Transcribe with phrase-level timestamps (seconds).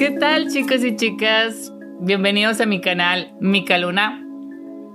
[0.00, 1.74] ¿Qué tal chicos y chicas?
[2.00, 4.24] Bienvenidos a mi canal Mica Luna.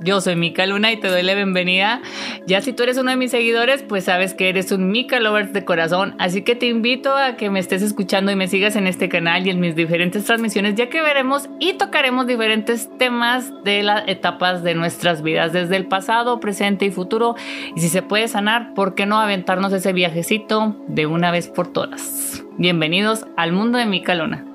[0.01, 2.01] Yo soy Mika Luna y te doy la bienvenida.
[2.47, 5.53] Ya si tú eres uno de mis seguidores, pues sabes que eres un Mika Lovers
[5.53, 6.15] de corazón.
[6.17, 9.45] Así que te invito a que me estés escuchando y me sigas en este canal
[9.45, 14.63] y en mis diferentes transmisiones, ya que veremos y tocaremos diferentes temas de las etapas
[14.63, 17.35] de nuestras vidas, desde el pasado, presente y futuro.
[17.75, 21.71] Y si se puede sanar, ¿por qué no aventarnos ese viajecito de una vez por
[21.71, 22.43] todas?
[22.57, 24.54] Bienvenidos al mundo de Mika Luna.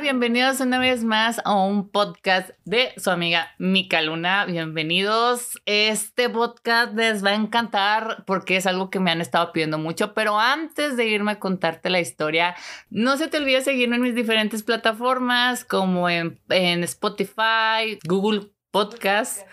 [0.00, 4.46] Bienvenidos una vez más a un podcast de su amiga Mica Luna.
[4.46, 5.60] Bienvenidos.
[5.66, 10.14] Este podcast les va a encantar porque es algo que me han estado pidiendo mucho.
[10.14, 12.56] Pero antes de irme a contarte la historia,
[12.88, 19.46] no se te olvide seguirme en mis diferentes plataformas como en, Spotify, Google Podcast,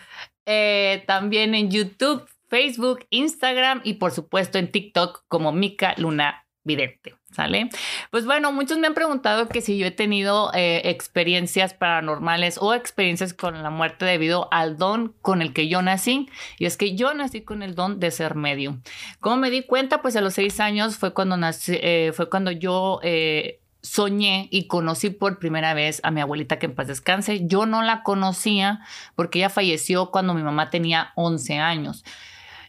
[0.46, 7.19] eh, también en YouTube, Facebook, Instagram y por supuesto en TikTok como Mica Luna Vidente.
[7.32, 7.70] ¿Sale?
[8.10, 12.74] Pues bueno, muchos me han preguntado que si yo he tenido eh, experiencias paranormales o
[12.74, 16.28] experiencias con la muerte debido al don con el que yo nací.
[16.58, 18.78] Y es que yo nací con el don de ser medio.
[19.20, 20.02] ¿Cómo me di cuenta?
[20.02, 24.66] Pues a los seis años fue cuando nací, eh, fue cuando yo eh, soñé y
[24.66, 27.46] conocí por primera vez a mi abuelita que en paz descanse.
[27.46, 28.80] Yo no la conocía
[29.14, 32.04] porque ella falleció cuando mi mamá tenía 11 años.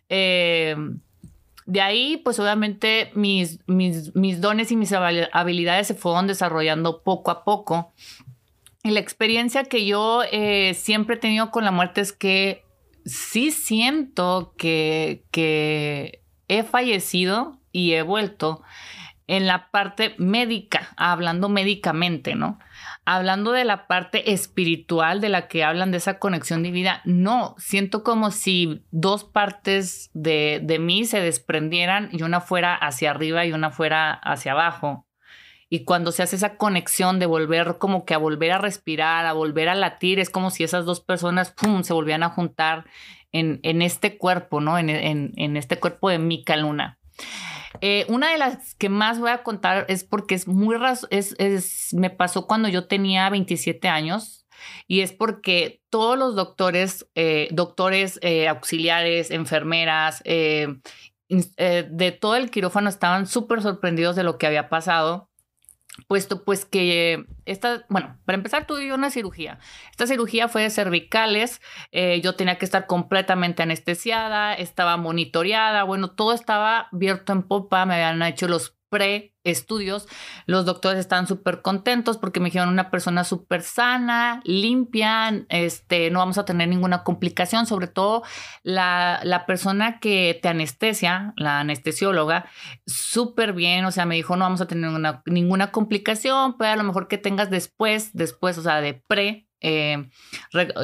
[0.08, 0.75] Eh,
[1.66, 7.31] de ahí, pues obviamente mis, mis, mis dones y mis habilidades se fueron desarrollando poco
[7.31, 7.94] a poco.
[8.84, 12.64] Y la experiencia que yo eh, siempre he tenido con la muerte es que
[13.06, 18.62] sí siento que, que he fallecido y he vuelto
[19.32, 22.60] en la parte médica, hablando médicamente, ¿no?
[23.06, 28.04] hablando de la parte espiritual de la que hablan de esa conexión divina, no, siento
[28.04, 33.54] como si dos partes de, de mí se desprendieran y una fuera hacia arriba y
[33.54, 35.08] una fuera hacia abajo.
[35.70, 39.34] Y cuando se hace esa conexión de volver como que a volver a respirar, a
[39.34, 42.86] volver a latir, es como si esas dos personas, ¡pum!, se volvían a juntar
[43.31, 44.78] en, en este cuerpo, ¿no?
[44.78, 47.00] En, en, en este cuerpo de Mica Luna.
[47.80, 50.76] Eh, una de las que más voy a contar es porque es muy
[51.09, 54.46] es, es, me pasó cuando yo tenía 27 años
[54.88, 62.90] y es porque todos los doctores, eh, doctores eh, auxiliares, enfermeras, de todo el quirófano
[62.90, 65.31] estaban súper sorprendidos de lo que había pasado
[66.07, 69.59] puesto pues que esta, bueno, para empezar tuve una cirugía.
[69.91, 76.12] Esta cirugía fue de cervicales, eh, yo tenía que estar completamente anestesiada, estaba monitoreada, bueno,
[76.12, 78.78] todo estaba abierto en popa, me habían hecho los
[79.41, 80.07] pre-estudios,
[80.46, 86.19] los doctores estaban súper contentos porque me dijeron una persona súper sana, limpia, este, no
[86.19, 88.24] vamos a tener ninguna complicación, sobre todo
[88.63, 92.46] la, la persona que te anestesia, la anestesióloga,
[92.85, 94.91] súper bien, o sea, me dijo no vamos a tener
[95.25, 100.10] ninguna complicación, puede a lo mejor que tengas después, después, o sea, de pre eh,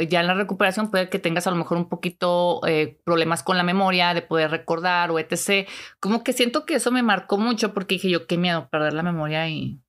[0.07, 3.57] ya en la recuperación puede que tengas a lo mejor un poquito eh, problemas con
[3.57, 5.67] la memoria, de poder recordar o etc.
[5.99, 9.03] Como que siento que eso me marcó mucho porque dije yo, qué miedo perder la
[9.03, 9.81] memoria y,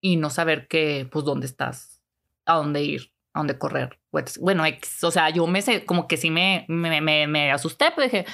[0.00, 2.00] y no saber qué, pues dónde estás,
[2.46, 3.98] a dónde ir, a dónde correr.
[4.40, 4.62] Bueno,
[5.02, 8.26] o sea, yo me sé, como que sí me, me, me, me asusté, pero dije,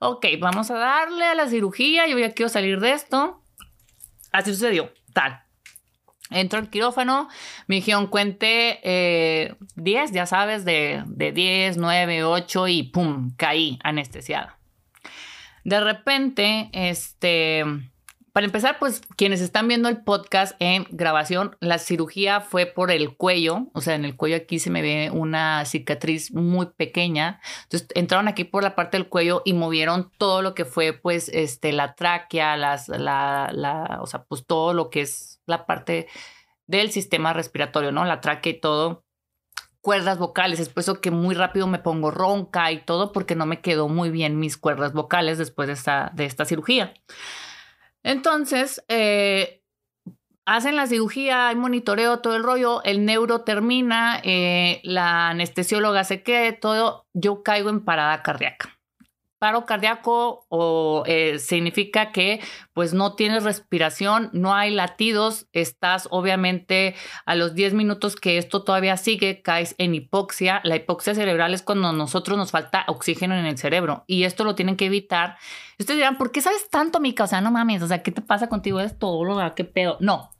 [0.00, 3.44] ok, vamos a darle a la cirugía, yo ya quiero salir de esto.
[4.32, 5.47] Así sucedió, tal.
[6.30, 7.28] Entro al quirófano,
[7.66, 13.78] me dijeron cuente 10, eh, ya sabes, de, de 10, 9, 8 y pum, caí
[13.82, 14.58] anestesiada.
[15.64, 17.64] De repente, este,
[18.38, 23.16] para empezar, pues quienes están viendo el podcast en grabación, la cirugía fue por el
[23.16, 27.40] cuello, o sea, en el cuello aquí se me ve una cicatriz muy pequeña.
[27.64, 31.28] Entonces entraron aquí por la parte del cuello y movieron todo lo que fue, pues,
[31.30, 36.08] este, la tráquea, las, la, la, o sea, pues todo lo que es la parte
[36.66, 38.04] del sistema respiratorio, ¿no?
[38.04, 39.04] La tráquea y todo
[39.80, 40.60] cuerdas vocales.
[40.60, 43.88] Es por eso que muy rápido me pongo ronca y todo porque no me quedó
[43.88, 46.94] muy bien mis cuerdas vocales después de esta, de esta cirugía.
[48.02, 49.62] Entonces, eh,
[50.44, 56.22] hacen la cirugía, hay monitoreo, todo el rollo, el neuro termina, eh, la anestesióloga se
[56.22, 58.77] queda, todo, yo caigo en parada cardíaca.
[59.38, 62.40] Paro cardíaco o eh, significa que
[62.72, 66.94] pues no tienes respiración, no hay latidos, estás obviamente
[67.24, 70.60] a los 10 minutos que esto todavía sigue, caes en hipoxia.
[70.64, 74.44] La hipoxia cerebral es cuando a nosotros nos falta oxígeno en el cerebro y esto
[74.44, 75.36] lo tienen que evitar.
[75.78, 77.24] Ustedes dirán, ¿por qué sabes tanto, Mica?
[77.24, 78.80] O sea, no mames, o sea, ¿qué te pasa contigo?
[78.80, 79.96] ¿Es todo lo que pedo?
[80.00, 80.30] No,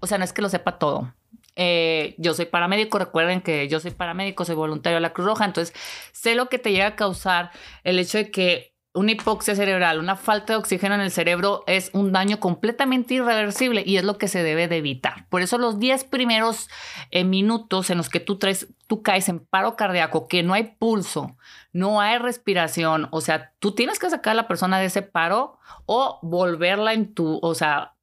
[0.00, 1.12] o sea, no es que lo sepa todo.
[1.60, 5.44] Eh, yo soy paramédico, recuerden que yo soy paramédico, soy voluntario de la Cruz Roja,
[5.44, 5.74] entonces
[6.12, 7.50] sé lo que te llega a causar
[7.82, 11.90] el hecho de que una hipoxia cerebral, una falta de oxígeno en el cerebro es
[11.94, 15.28] un daño completamente irreversible y es lo que se debe de evitar.
[15.28, 16.68] Por eso los 10 primeros
[17.10, 20.76] eh, minutos en los que tú, traes, tú caes en paro cardíaco, que no hay
[20.78, 21.36] pulso,
[21.72, 25.58] no hay respiración, o sea, tú tienes que sacar a la persona de ese paro
[25.86, 27.94] o volverla en tu, o sea,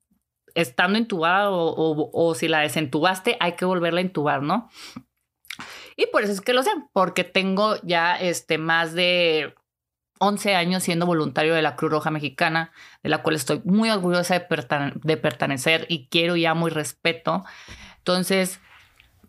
[0.56, 4.69] estando intubada o, o si la desentubaste, hay que volverla a intubar, ¿no?
[5.96, 9.54] Y por eso es que lo sé, porque tengo ya este, más de
[10.19, 12.72] 11 años siendo voluntario de la Cruz Roja Mexicana,
[13.04, 17.46] de la cual estoy muy orgullosa de, de pertenecer y quiero y amo y respeto.
[17.98, 18.60] Entonces,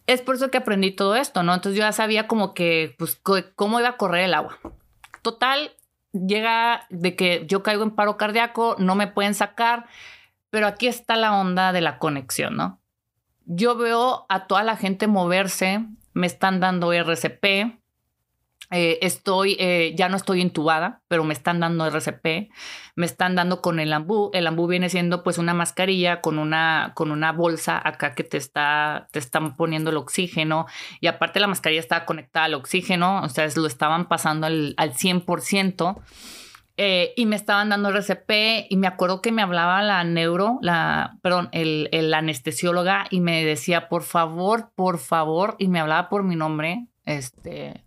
[0.07, 1.55] es por eso que aprendí todo esto, ¿no?
[1.55, 3.21] Entonces yo ya sabía como que, pues,
[3.55, 4.59] cómo iba a correr el agua.
[5.23, 5.73] Total,
[6.13, 9.87] llega de que yo caigo en paro cardíaco, no me pueden sacar,
[10.51, 12.81] pero aquí está la onda de la conexión, ¿no?
[13.45, 17.79] Yo veo a toda la gente moverse, me están dando RCP,
[18.73, 22.51] eh, estoy, eh, ya no estoy intubada, pero me están dando RCP,
[22.97, 24.31] me están dando con el ambú.
[24.33, 28.37] El ambú viene siendo pues una mascarilla con una, con una bolsa acá que te
[28.39, 30.67] está, te están poniendo el oxígeno
[31.01, 34.95] y aparte la mascarilla estaba conectada al oxígeno, o sea, lo estaban pasando al, al
[34.95, 36.01] 100%.
[36.79, 41.19] Eh, y me estaban dando RCP y me acuerdo que me hablaba la neuro, la,
[41.23, 46.23] perdón, el, el anestesióloga y me decía, por favor, por favor, y me hablaba por
[46.23, 47.85] mi nombre, este,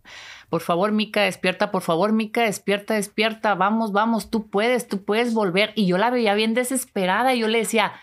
[0.50, 5.34] por favor, Mica, despierta, por favor, Mica, despierta, despierta, vamos, vamos, tú puedes, tú puedes
[5.36, 5.72] volver.
[5.76, 7.94] Y yo la veía bien desesperada y yo le decía,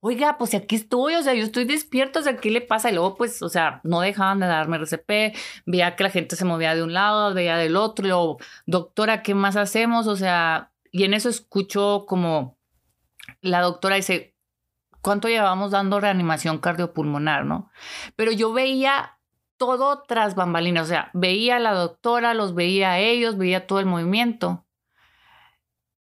[0.00, 2.90] oiga, pues aquí estoy, o sea, yo estoy despierto, o sea, ¿qué le pasa?
[2.90, 6.44] Y luego, pues, o sea, no dejaban de darme RCP, veía que la gente se
[6.44, 10.06] movía de un lado, veía del otro, y luego, doctora, ¿qué más hacemos?
[10.06, 12.56] O sea, y en eso escucho como
[13.40, 14.34] la doctora dice,
[15.00, 17.70] ¿cuánto llevamos dando reanimación cardiopulmonar, no?
[18.16, 19.18] Pero yo veía
[19.56, 20.84] todo tras bambalinas.
[20.84, 24.65] O sea, veía a la doctora, los veía a ellos, veía todo el movimiento.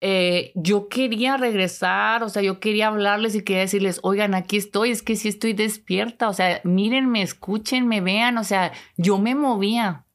[0.05, 4.91] Eh, yo quería regresar, o sea, yo quería hablarles y quería decirles, oigan, aquí estoy,
[4.91, 10.05] es que sí estoy despierta, o sea, mírenme, escúchenme, vean, o sea, yo me movía.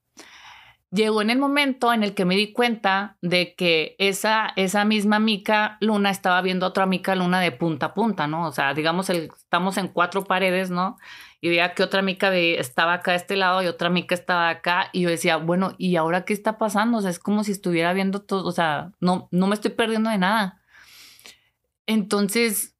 [0.91, 5.21] Llegó en el momento en el que me di cuenta de que esa, esa misma
[5.21, 8.47] Mica Luna estaba viendo a otra Mica Luna de punta a punta, ¿no?
[8.47, 10.99] O sea, digamos, estamos en cuatro paredes, ¿no?
[11.41, 14.91] Y veía que otra mica estaba acá de este lado y otra mica estaba acá
[14.93, 16.99] y yo decía, bueno, ¿y ahora qué está pasando?
[16.99, 20.11] O sea, es como si estuviera viendo todo, o sea, no, no me estoy perdiendo
[20.11, 20.61] de nada.
[21.87, 22.77] Entonces,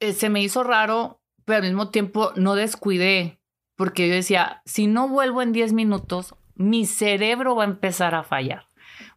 [0.00, 3.40] eh, se me hizo raro, pero al mismo tiempo no descuidé,
[3.76, 8.24] porque yo decía, si no vuelvo en 10 minutos, mi cerebro va a empezar a
[8.24, 8.66] fallar.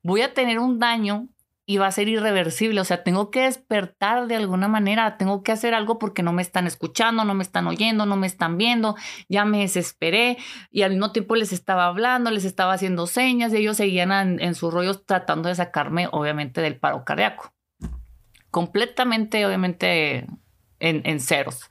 [0.03, 1.29] Voy a tener un daño
[1.69, 2.79] y va a ser irreversible.
[2.79, 6.41] O sea, tengo que despertar de alguna manera, tengo que hacer algo porque no me
[6.41, 8.95] están escuchando, no me están oyendo, no me están viendo,
[9.27, 10.37] ya me desesperé
[10.71, 14.55] y al mismo tiempo les estaba hablando, les estaba haciendo señas y ellos seguían en,
[14.55, 17.53] sus rollos tratando de sacarme, obviamente, del paro cardíaco.
[18.49, 20.25] Completamente, obviamente,
[20.79, 21.69] en, en ceros.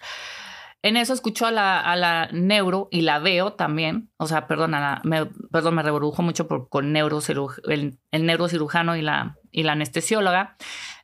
[0.86, 4.08] En eso escucho a la, a la neuro y la veo también.
[4.18, 4.72] O sea, perdón,
[5.02, 5.82] me, perdón, me
[6.22, 10.56] mucho por, con el, el, neurocirujano y la, y la anestesióloga.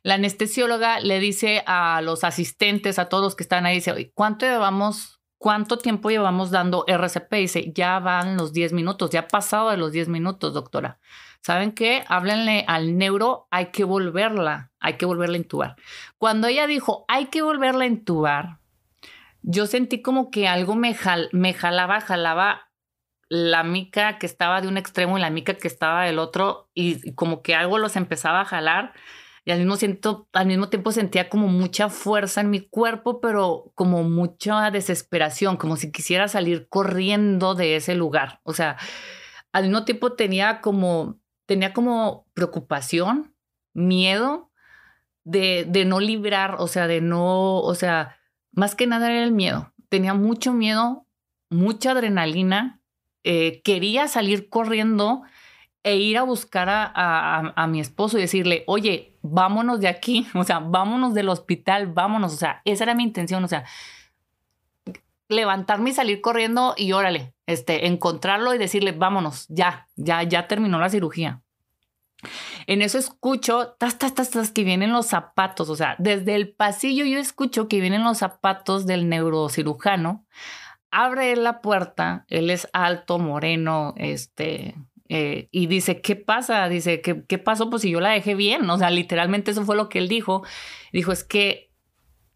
[0.03, 4.45] La anestesióloga le dice a los asistentes, a todos los que están ahí, dice, ¿cuánto
[4.45, 7.33] llevamos, cuánto tiempo llevamos dando RCP?
[7.33, 10.99] Dice, ya van los 10 minutos, ya ha pasado de los 10 minutos, doctora.
[11.41, 12.03] ¿Saben qué?
[12.07, 15.75] Háblenle al neuro, hay que volverla, hay que volverla a intubar.
[16.19, 18.59] Cuando ella dijo, hay que volverla a intubar,
[19.41, 20.95] yo sentí como que algo me,
[21.31, 22.69] me jalaba, jalaba
[23.33, 27.13] la mica que estaba de un extremo y la mica que estaba del otro y,
[27.13, 28.93] como que algo los empezaba a jalar
[29.43, 33.71] y al mismo, siento, al mismo tiempo sentía como mucha fuerza en mi cuerpo, pero
[33.73, 38.39] como mucha desesperación, como si quisiera salir corriendo de ese lugar.
[38.43, 38.77] O sea,
[39.51, 43.35] al mismo tiempo tenía como, tenía como preocupación,
[43.73, 44.51] miedo
[45.23, 48.19] de, de no librar, o sea, de no, o sea,
[48.51, 49.73] más que nada era el miedo.
[49.89, 51.07] Tenía mucho miedo,
[51.49, 52.79] mucha adrenalina.
[53.23, 55.23] Eh, quería salir corriendo
[55.83, 60.59] e ir a buscar a, mi esposo y decirle, oye, vámonos de aquí, o sea,
[60.59, 63.65] vámonos del hospital, vámonos, o sea, esa era mi intención, o sea,
[65.27, 70.79] levantarme y salir corriendo y órale, este, encontrarlo y decirle, vámonos, ya, ya, ya terminó
[70.79, 71.41] la cirugía.
[72.67, 75.69] En eso escucho, tas, tas, tas, tas, que vienen los zapatos.
[75.69, 80.25] O sea, desde el pasillo yo escucho que vienen los zapatos del neurocirujano.
[80.95, 84.75] Abre la puerta, él es alto, moreno, este,
[85.09, 86.69] eh, y dice, ¿qué pasa?
[86.69, 87.69] Dice, ¿qué, ¿qué pasó?
[87.69, 88.69] Pues si yo la dejé bien.
[88.69, 90.43] O sea, literalmente eso fue lo que él dijo.
[90.91, 91.71] Dijo, es que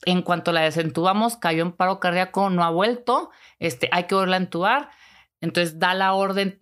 [0.05, 4.37] en cuanto la desentubamos, cayó en paro cardíaco, no ha vuelto, este, hay que volverla
[4.37, 4.89] a entubar
[5.41, 6.57] Entonces da la orden,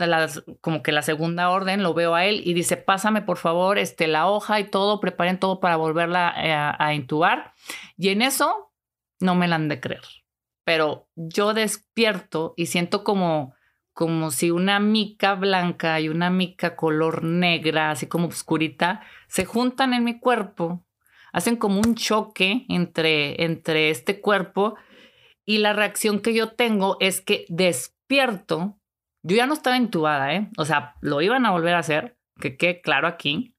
[0.61, 4.07] como que la segunda orden, lo veo a él y dice, pásame por favor este,
[4.07, 7.53] la hoja y todo, preparen todo para volverla eh, a, a intubar.
[7.97, 8.73] Y en eso
[9.19, 10.24] no me la han de creer.
[10.65, 13.55] Pero yo despierto y siento como,
[13.93, 19.93] como si una mica blanca y una mica color negra, así como oscurita, se juntan
[19.93, 20.83] en mi cuerpo,
[21.31, 24.75] hacen como un choque entre, entre este cuerpo
[25.45, 28.79] y la reacción que yo tengo es que despierto,
[29.21, 30.49] yo ya no estaba intubada, ¿eh?
[30.57, 33.55] O sea, lo iban a volver a hacer, que quede claro aquí.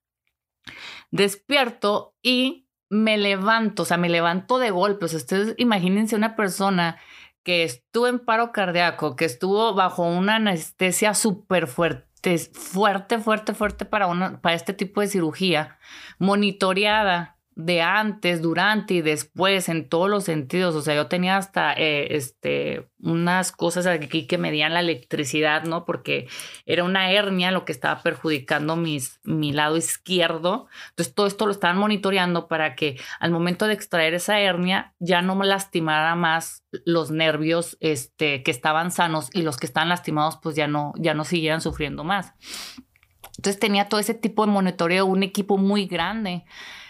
[1.10, 5.06] Despierto y me levanto, o sea, me levanto de golpe.
[5.06, 6.98] O sea, ustedes imagínense una persona
[7.42, 13.84] que estuvo en paro cardíaco, que estuvo bajo una anestesia súper fuerte, fuerte, fuerte, fuerte
[13.84, 15.78] para, una, para este tipo de cirugía,
[16.18, 20.74] monitoreada de antes, durante y después, en todos los sentidos.
[20.74, 25.86] O sea, yo tenía hasta eh, este, unas cosas aquí que medían la electricidad, ¿no?
[25.86, 26.28] Porque
[26.66, 30.68] era una hernia lo que estaba perjudicando mis, mi lado izquierdo.
[30.90, 35.22] Entonces, todo esto lo estaban monitoreando para que al momento de extraer esa hernia ya
[35.22, 40.38] no me lastimara más los nervios este, que estaban sanos y los que estaban lastimados,
[40.42, 42.34] pues ya no, ya no siguieran sufriendo más.
[43.38, 46.44] Entonces, tenía todo ese tipo de monitoreo, un equipo muy grande.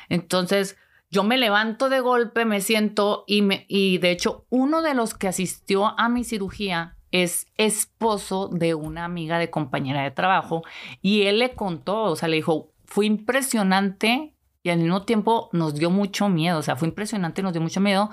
[0.08, 0.76] Entonces,
[1.10, 5.28] yo me levanto de golpe, me siento y, me, de hecho uno de los que
[5.28, 10.62] asistió a mi cirugía es esposo de una amiga de compañera de trabajo
[11.00, 15.74] y él le contó, o sea, le dijo, fue impresionante y al mismo tiempo nos
[15.74, 18.10] dio mucho miedo, o sea, fue impresionante nos dio mucho miedo.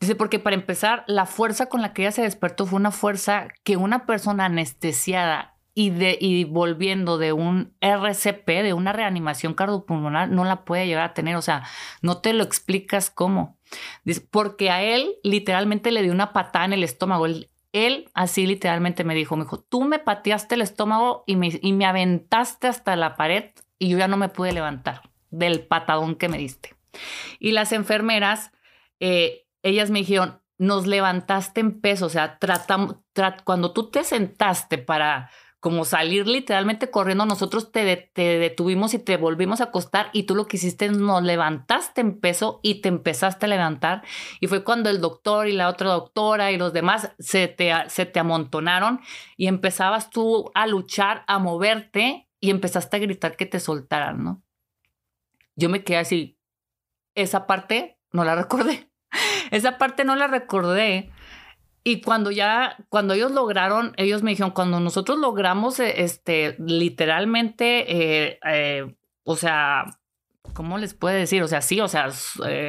[0.00, 3.48] Dice, porque para empezar, la fuerza con la que ella se despertó fue una fuerza
[3.64, 10.28] que una persona anestesiada y, de, y volviendo de un RCP, de una reanimación cardiopulmonar,
[10.28, 11.36] no la puede llegar a tener.
[11.36, 11.62] O sea,
[12.02, 13.56] no te lo explicas cómo.
[14.32, 17.26] Porque a él literalmente le dio una patada en el estómago.
[17.26, 21.72] Él, así literalmente me dijo, me dijo, tú me pateaste el estómago y me, y
[21.72, 23.44] me aventaste hasta la pared
[23.78, 26.74] y yo ya no me pude levantar del patadón que me diste.
[27.38, 28.50] Y las enfermeras,
[28.98, 32.96] eh, ellas me dijeron, nos levantaste en peso, o sea, tratamos,
[33.44, 39.16] cuando tú te sentaste para como salir literalmente corriendo, nosotros te, te, detuvimos y te
[39.16, 43.46] volvimos a acostar y tú lo que hiciste nos levantaste en peso y te empezaste
[43.46, 44.04] a levantar.
[44.40, 48.06] Y fue cuando el doctor y la otra doctora y los demás se te, se
[48.06, 49.00] te amontonaron
[49.36, 54.42] y empezabas tú a luchar, a moverte y empezaste a gritar que te soltaran, ¿no?
[55.56, 56.38] Yo me quedé así,
[57.16, 58.92] esa parte no la recordé,
[59.50, 61.10] esa parte no la recordé
[61.88, 68.26] y cuando ya, cuando ellos lograron, ellos me dijeron, cuando nosotros logramos, eh, este, literalmente,
[68.26, 69.86] eh, eh, o sea,
[70.52, 71.42] ¿cómo les puede decir?
[71.42, 72.10] O sea, sí, o sea,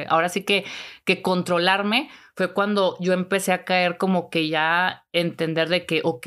[0.08, 0.64] ahora sí que,
[1.04, 6.26] que controlarme fue cuando yo empecé a caer como que ya entender de que, ok,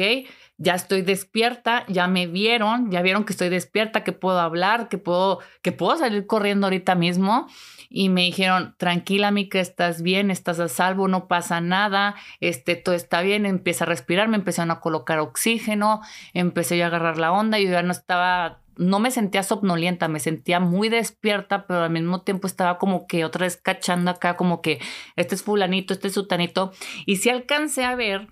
[0.58, 5.00] ya estoy despierta, ya me vieron, ya vieron que estoy despierta, que puedo hablar, que
[5.00, 7.48] puedo, que puedo salir corriendo ahorita mismo
[7.96, 12.96] y me dijeron, tranquila, que estás bien, estás a salvo, no pasa nada, este, todo
[12.96, 16.02] está bien, empieza a respirar, me empezaron a colocar oxígeno,
[16.34, 20.60] empecé a agarrar la onda yo ya no estaba, no me sentía somnolienta, me sentía
[20.60, 24.80] muy despierta, pero al mismo tiempo estaba como que otra vez cachando acá, como que
[25.16, 26.72] este es fulanito, este es sutanito,
[27.06, 28.28] y si alcancé a ver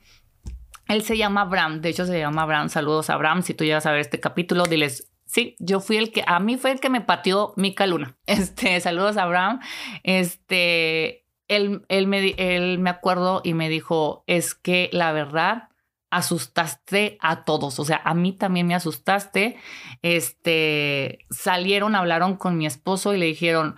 [0.88, 2.68] él se llama Abraham, de hecho se llama Abraham.
[2.68, 3.44] Saludos a Abraham.
[3.44, 6.58] Si tú llegas a ver este capítulo, diles, Sí, yo fui el que, a mí
[6.58, 8.18] fue el que me pateó Mica Luna.
[8.26, 9.62] Este, saludos a Abraham.
[10.04, 15.70] Este, él, él, me, él me acuerdo y me dijo, es que la verdad,
[16.10, 19.56] asustaste a todos, o sea, a mí también me asustaste.
[20.02, 23.78] Este, salieron, hablaron con mi esposo y le dijeron,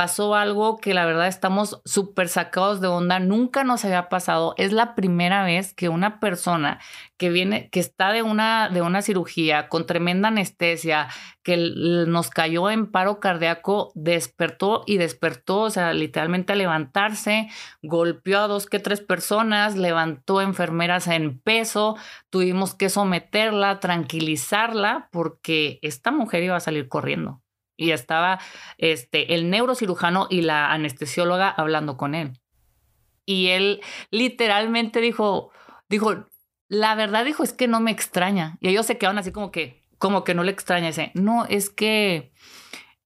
[0.00, 4.54] pasó algo que la verdad estamos súper sacados de onda, nunca nos había pasado.
[4.56, 6.80] Es la primera vez que una persona
[7.18, 11.08] que viene, que está de una, de una cirugía con tremenda anestesia,
[11.42, 11.58] que
[12.06, 17.50] nos cayó en paro cardíaco, despertó y despertó, o sea, literalmente a levantarse,
[17.82, 21.98] golpeó a dos que tres personas, levantó enfermeras en peso,
[22.30, 27.39] tuvimos que someterla, tranquilizarla, porque esta mujer iba a salir corriendo
[27.80, 28.38] y estaba
[28.76, 32.38] este, el neurocirujano y la anestesióloga hablando con él.
[33.24, 35.50] Y él literalmente dijo,
[35.88, 36.26] dijo,
[36.68, 38.58] la verdad dijo, es que no me extraña.
[38.60, 41.10] Y ellos se quedaron así como que, como que no le extraña ese.
[41.14, 42.32] No, es que,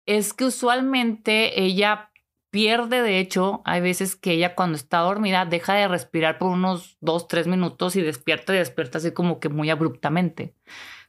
[0.07, 2.11] es que usualmente ella
[2.51, 6.97] pierde, de hecho, hay veces que ella cuando está dormida deja de respirar por unos
[7.01, 10.57] dos, tres minutos y despierta y despierta así como que muy abruptamente.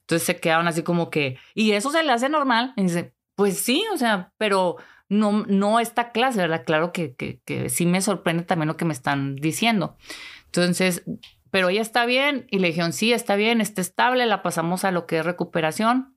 [0.02, 2.74] Entonces se quedaron así como que, y eso se le hace normal.
[2.78, 4.78] Dice, pues sí, o sea, pero
[5.10, 6.64] no, no esta clase, ¿verdad?
[6.66, 9.98] Claro que, que, que sí me sorprende también lo que me están diciendo.
[10.46, 11.04] Entonces,
[11.52, 12.48] pero ella está bien.
[12.50, 16.15] Y le dijeron, sí, está bien, está estable, la pasamos a lo que es recuperación.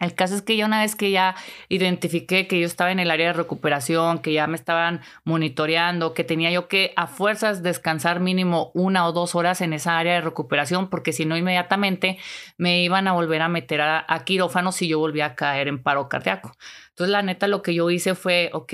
[0.00, 1.36] El caso es que ya una vez que ya
[1.68, 6.24] identifiqué que yo estaba en el área de recuperación, que ya me estaban monitoreando, que
[6.24, 10.20] tenía yo que a fuerzas descansar mínimo una o dos horas en esa área de
[10.20, 12.18] recuperación, porque si no inmediatamente
[12.58, 16.08] me iban a volver a meter a, quirófano si yo volvía a caer en paro
[16.08, 16.52] cardíaco.
[16.90, 18.72] Entonces la neta lo que yo hice fue, ok,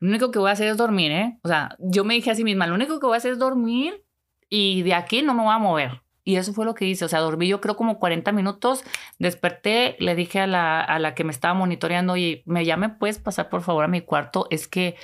[0.00, 1.38] lo único que voy a hacer es dormir, ¿eh?
[1.42, 3.38] O sea, yo me dije a sí misma, lo único que voy a hacer es
[3.38, 4.04] dormir
[4.48, 6.03] y de aquí no me voy a mover.
[6.24, 7.04] Y eso fue lo que hice.
[7.04, 8.82] O sea, dormí yo creo como 40 minutos,
[9.18, 13.18] desperté, le dije a la, a la que me estaba monitoreando, y me llame, puedes
[13.18, 14.46] pasar por favor a mi cuarto.
[14.50, 14.96] Es que,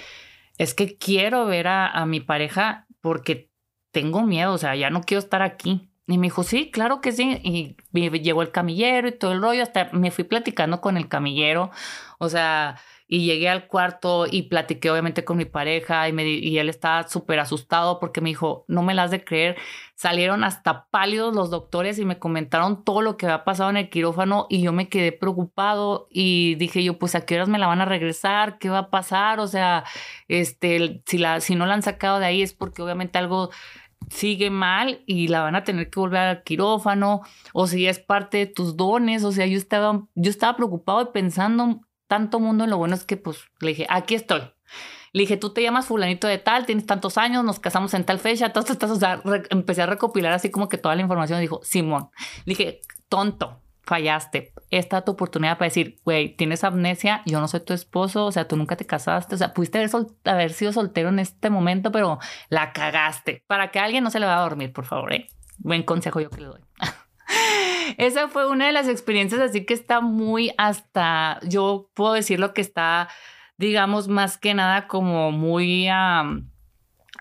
[0.58, 3.50] es que quiero ver a, a mi pareja porque
[3.92, 5.90] tengo miedo, o sea, ya no quiero estar aquí.
[6.06, 7.40] Y me dijo, sí, claro que sí.
[7.44, 9.62] Y llegó el camillero y todo el rollo.
[9.62, 11.70] Hasta me fui platicando con el camillero.
[12.18, 12.80] O sea,
[13.12, 17.08] y llegué al cuarto y platiqué obviamente con mi pareja y, me, y él estaba
[17.08, 19.56] súper asustado porque me dijo, no me las has de creer,
[19.96, 23.90] salieron hasta pálidos los doctores y me comentaron todo lo que había pasado en el
[23.90, 27.66] quirófano y yo me quedé preocupado y dije yo, pues a qué horas me la
[27.66, 29.82] van a regresar, qué va a pasar, o sea,
[30.28, 33.50] este, si, la, si no la han sacado de ahí es porque obviamente algo
[34.08, 38.38] sigue mal y la van a tener que volver al quirófano o si es parte
[38.38, 42.76] de tus dones, o sea, yo estaba yo estaba preocupado y pensando tanto mundo lo
[42.76, 44.40] bueno es que pues le dije, aquí estoy.
[45.12, 48.18] Le dije, tú te llamas fulanito de tal, tienes tantos años, nos casamos en tal
[48.18, 51.40] fecha, todo estás, o sea, empecé a recopilar así como que toda la información.
[51.40, 52.10] Dijo, Simón.
[52.46, 54.52] Dije, tonto, fallaste.
[54.70, 58.32] Esta es tu oportunidad para decir, güey, tienes amnesia, yo no soy tu esposo, o
[58.32, 59.90] sea, tú nunca te casaste, o sea, pudiste haber,
[60.24, 63.44] haber sido soltero en este momento, pero la cagaste.
[63.46, 65.28] Para que alguien no se le va a dormir, por favor, ¿eh?
[65.58, 66.60] Buen consejo yo que le doy.
[67.98, 72.54] Esa fue una de las experiencias así que está muy hasta, yo puedo decir lo
[72.54, 73.08] que está,
[73.56, 75.88] digamos, más que nada como muy...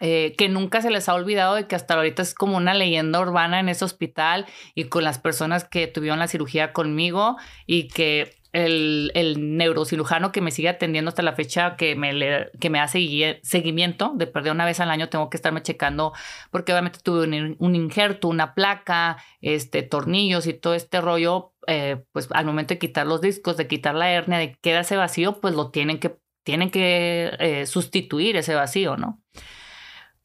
[0.02, 3.20] Eh, que nunca se les ha olvidado de que hasta ahorita es como una leyenda
[3.20, 7.36] urbana en ese hospital y con las personas que tuvieron la cirugía conmigo
[7.66, 12.80] y que el, neurocirujano que me sigue atendiendo hasta la fecha, que me, que me
[12.80, 16.14] hace seguimiento, de perder una vez al año tengo que estarme checando,
[16.52, 17.26] porque obviamente tuve
[17.60, 22.80] un, injerto, una placa, este, tornillos y todo este rollo, eh, pues al momento de
[22.80, 26.00] quitar los discos, de quitar la hernia, de que queda ese vacío, pues lo tienen
[26.00, 29.22] que, tienen que eh, sustituir ese vacío, ¿no?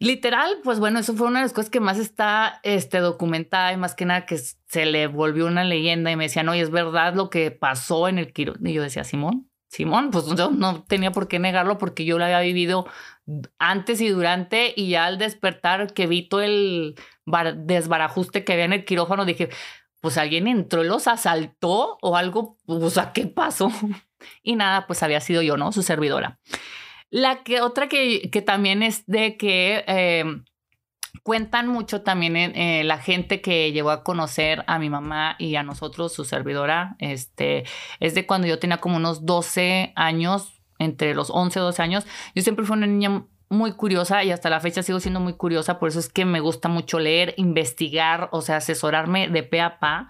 [0.05, 3.79] Literal, pues bueno, eso fue una de las cosas que más está este, documentada y
[3.79, 7.15] más que nada que se le volvió una leyenda y me decían, oye, es verdad
[7.15, 8.53] lo que pasó en el Quiro.
[8.63, 12.25] Y yo decía, Simón, Simón, pues yo no tenía por qué negarlo porque yo lo
[12.25, 12.87] había vivido
[13.59, 16.97] antes y durante y ya al despertar que vi todo el
[17.57, 19.49] desbarajuste que había en el quirófano, dije,
[20.03, 23.73] pues alguien entró los asaltó o algo, o sea, ¿qué pasó?
[24.43, 25.71] Y nada, pues había sido yo, ¿no?
[25.71, 26.39] Su servidora.
[27.15, 30.45] La que otra que, que también es de que em,
[31.23, 35.63] cuentan mucho también eh, la gente que llegó a conocer a mi mamá y a
[35.63, 37.63] nosotros, su servidora, este,
[38.01, 42.05] es de cuando yo tenía como unos 12 años, entre los 11 y 12 años.
[42.35, 45.79] Yo siempre fui una niña muy curiosa y hasta la fecha sigo siendo muy curiosa,
[45.79, 49.79] por eso es que me gusta mucho leer, investigar, o sea, asesorarme de pe a
[49.79, 50.09] pa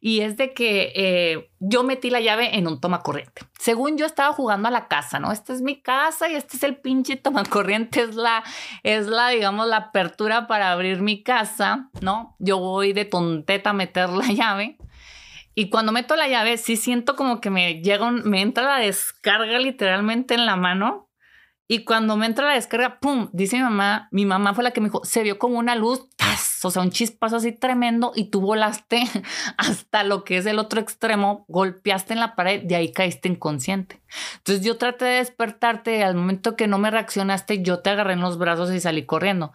[0.00, 3.42] y es de que eh, yo metí la llave en un toma corriente.
[3.58, 5.32] Según yo estaba jugando a la casa, ¿no?
[5.32, 8.44] Esta es mi casa y este es el pinche toma corriente, es la,
[8.82, 12.36] es la, digamos, la apertura para abrir mi casa, ¿no?
[12.38, 14.78] Yo voy de tonteta a meter la llave.
[15.54, 19.58] Y cuando meto la llave, sí siento como que me llega, me entra la descarga
[19.58, 21.08] literalmente en la mano
[21.70, 23.28] y cuando me entra la descarga, ¡pum!
[23.34, 26.08] Dice mi mamá, mi mamá fue la que me dijo, se vio como una luz,
[26.62, 29.02] o sea, un chispazo así tremendo y tú volaste
[29.56, 34.00] hasta lo que es el otro extremo, golpeaste en la pared, de ahí caíste inconsciente.
[34.38, 38.20] Entonces yo traté de despertarte, al momento que no me reaccionaste, yo te agarré en
[38.20, 39.52] los brazos y salí corriendo.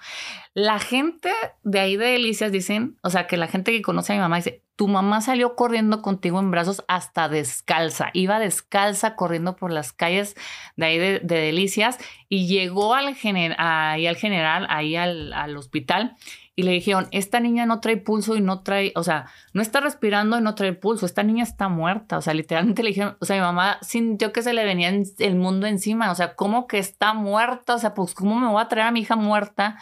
[0.53, 1.31] La gente
[1.63, 4.35] de ahí de Delicias dicen, o sea, que la gente que conoce a mi mamá
[4.35, 9.93] dice, tu mamá salió corriendo contigo en brazos hasta descalza, iba descalza corriendo por las
[9.93, 10.35] calles
[10.75, 11.97] de ahí de, Delicias
[12.29, 13.15] y llegó al,
[13.57, 16.15] ahí al general, ahí al hospital
[16.55, 19.79] y le dijeron, esta niña no trae pulso y no trae, o sea, no está
[19.79, 23.25] respirando y no trae pulso, esta niña está muerta, o sea, literalmente le dijeron, o
[23.25, 26.77] sea, mi mamá sintió que se le venía el mundo encima, o sea, ¿cómo que
[26.77, 27.75] está muerta?
[27.75, 29.79] O sea, pues, ¿cómo me voy a traer a mi hija muerta?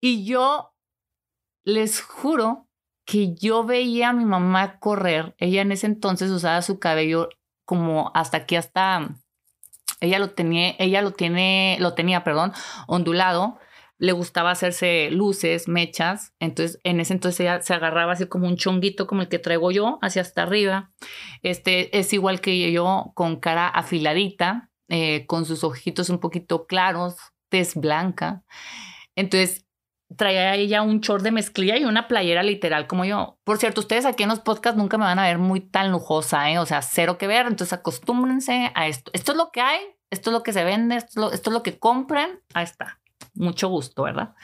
[0.00, 0.74] Y yo
[1.64, 2.66] les juro
[3.04, 7.28] que yo veía a mi mamá correr, ella en ese entonces usaba su cabello
[7.64, 9.08] como hasta aquí, hasta,
[10.00, 12.52] ella lo tenía, ella lo tiene, lo tenía, perdón,
[12.88, 13.58] ondulado,
[13.98, 18.56] le gustaba hacerse luces, mechas, entonces en ese entonces ella se agarraba así como un
[18.56, 20.92] chonguito como el que traigo yo, hacia hasta arriba.
[21.42, 27.16] Este es igual que yo, con cara afiladita, eh, con sus ojitos un poquito claros,
[27.48, 28.44] tez blanca.
[29.14, 29.66] Entonces
[30.14, 33.38] traía ella un short de mezclilla y una playera literal como yo.
[33.44, 36.50] Por cierto, ustedes aquí en los podcasts nunca me van a ver muy tan lujosa,
[36.50, 36.58] ¿eh?
[36.58, 37.46] O sea, cero que ver.
[37.46, 39.10] Entonces acostúmbrense a esto.
[39.14, 39.80] Esto es lo que hay,
[40.10, 42.40] esto es lo que se vende, esto es lo, esto es lo que compran.
[42.54, 43.00] Ahí está.
[43.34, 44.34] Mucho gusto, ¿verdad?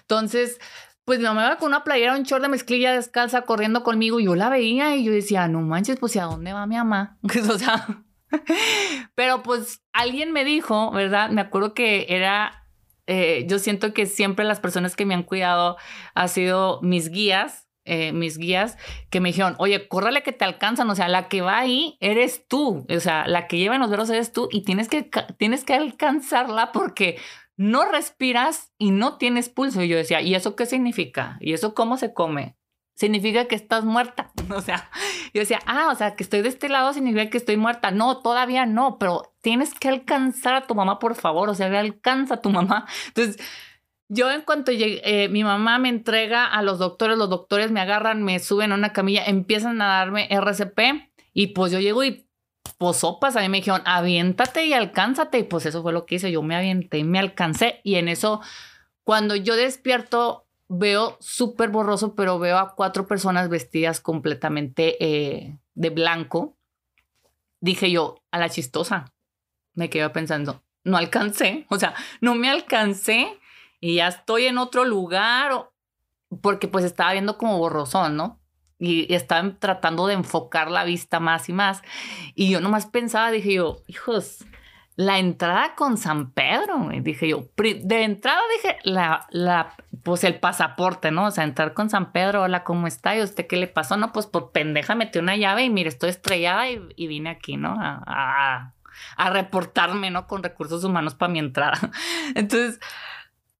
[0.00, 0.58] Entonces,
[1.04, 4.20] pues mi mamá iba con una playera, un short de mezclilla descalza corriendo conmigo.
[4.20, 6.76] Y yo la veía y yo decía, no manches, pues ¿y a dónde va mi
[6.76, 7.18] mamá?
[7.50, 8.04] o sea,
[9.14, 11.30] pero pues alguien me dijo, ¿verdad?
[11.30, 12.66] Me acuerdo que era
[13.06, 15.76] eh, yo siento que siempre las personas que me han cuidado
[16.14, 18.76] han sido mis guías, eh, mis guías,
[19.10, 22.46] que me dijeron, oye, córrale que te alcanzan, o sea, la que va ahí eres
[22.48, 25.08] tú, o sea, la que lleva en los dedos eres tú y tienes que,
[25.38, 27.16] tienes que alcanzarla porque
[27.56, 29.82] no respiras y no tienes pulso.
[29.82, 31.38] Y yo decía, ¿y eso qué significa?
[31.40, 32.56] ¿Y eso cómo se come?
[32.96, 34.32] significa que estás muerta.
[34.48, 34.90] O sea,
[35.34, 37.90] yo decía, ah, o sea, que estoy de este lado significa que estoy muerta.
[37.90, 41.50] No, todavía no, pero tienes que alcanzar a tu mamá, por favor.
[41.50, 42.86] O sea, alcanza a tu mamá.
[43.08, 43.44] Entonces,
[44.08, 47.80] yo en cuanto llegué, eh, mi mamá me entrega a los doctores, los doctores me
[47.80, 52.25] agarran, me suben a una camilla, empiezan a darme RCP y pues yo llego y
[52.78, 55.38] pues sopas, a mí me dijeron, aviéntate y alcánzate.
[55.38, 57.80] Y pues eso fue lo que hice, yo me avienté y me alcancé.
[57.84, 58.40] Y en eso,
[59.04, 65.90] cuando yo despierto, veo súper borroso, pero veo a cuatro personas vestidas completamente eh, de
[65.90, 66.56] blanco.
[67.60, 69.12] Dije yo, a la chistosa.
[69.74, 73.38] Me quedé pensando, no alcancé, o sea, no me alcancé
[73.80, 75.70] y ya estoy en otro lugar,
[76.40, 78.40] porque pues estaba viendo como borrosón, ¿no?
[78.78, 81.82] Y, y estaban tratando de enfocar la vista más y más.
[82.34, 84.44] Y yo nomás pensaba, dije yo, hijos,
[84.96, 87.44] la entrada con San Pedro, dije yo.
[87.56, 91.26] De entrada dije, la, la, pues el pasaporte, ¿no?
[91.26, 93.14] O sea, entrar con San Pedro, hola, ¿cómo está?
[93.14, 93.98] ¿Y usted qué le pasó?
[93.98, 97.76] No, pues por pendeja metí una llave y mire, estoy estrellada y, vine aquí, ¿no?
[97.78, 98.72] A,
[99.18, 100.26] a, reportarme, ¿no?
[100.26, 101.78] Con recursos humanos para mi entrada.
[102.34, 102.80] Entonces,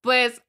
[0.00, 0.42] pues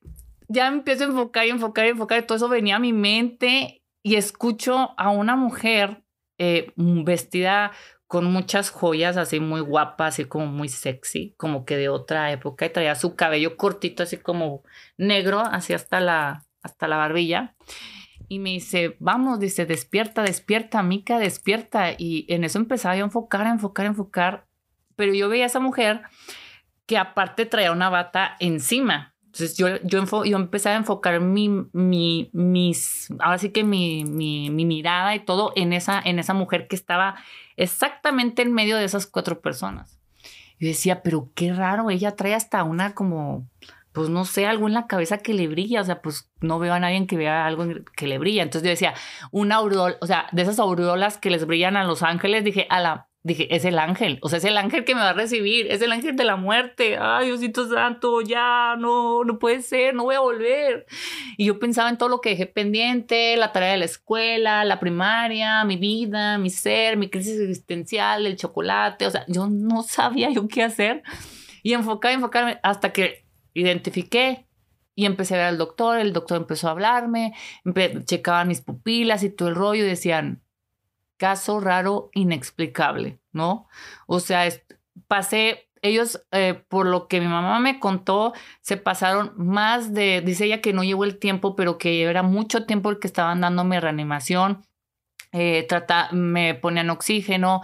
[0.48, 3.84] ya empiezo a enfocar y enfocar y enfocar y todo eso venía a mi mente
[4.04, 6.04] y escucho a una mujer
[6.38, 7.72] eh, vestida
[8.08, 12.66] con muchas joyas así muy guapas, así como muy sexy, como que de otra época,
[12.66, 14.64] y traía su cabello cortito, así como
[14.98, 17.56] negro, así hasta la, hasta la barbilla.
[18.30, 21.92] Y me dice, vamos, dice, despierta, despierta, Mica, despierta.
[21.98, 24.48] Y en eso empezaba yo a enfocar, a enfocar, a enfocar.
[24.96, 26.02] Pero yo veía a esa mujer
[26.86, 29.16] que aparte traía una bata encima.
[29.38, 34.50] Entonces yo, yo, yo empecé a enfocar mi, mi, mis, ahora sí que mi, mi,
[34.50, 37.16] mi, mirada y todo en esa, en esa mujer que estaba
[37.56, 40.00] exactamente en medio de esas cuatro personas.
[40.60, 43.48] Yo decía, pero qué raro, ella trae hasta una como,
[43.92, 46.74] pues no sé, algo en la cabeza que le brilla, o sea, pues no veo
[46.74, 47.64] a nadie que vea algo
[47.96, 48.42] que le brilla.
[48.42, 48.96] Entonces yo decía,
[49.30, 52.80] una aureola, o sea, de esas aureolas que les brillan a los ángeles, dije, a
[52.80, 55.68] la, dije, es el ángel, o sea, es el ángel que me va a recibir,
[55.70, 56.98] es el ángel de la muerte.
[57.00, 60.86] Ay, Diosito Santo, ya, no, no puede ser, no voy a volver.
[61.38, 64.80] Y yo pensaba en todo lo que dejé pendiente, la tarea de la escuela, la
[64.80, 70.30] primaria, mi vida, mi ser, mi crisis existencial, el chocolate, o sea, yo no sabía
[70.32, 71.04] yo qué hacer.
[71.64, 74.48] Y enfocar, enfocarme hasta que identifiqué
[74.96, 77.34] y empecé a ver al doctor, el doctor empezó a hablarme,
[78.06, 80.42] checaban mis pupilas y todo el rollo y decían,
[81.18, 83.68] caso raro, inexplicable, ¿no?
[84.08, 84.48] O sea,
[85.08, 90.46] pasé, ellos, eh, por lo que mi mamá me contó, se pasaron más de, dice
[90.46, 93.80] ella que no llevó el tiempo, pero que era mucho tiempo el que estaban dándome
[93.80, 94.66] reanimación.
[95.34, 97.62] Eh, trata, me ponían oxígeno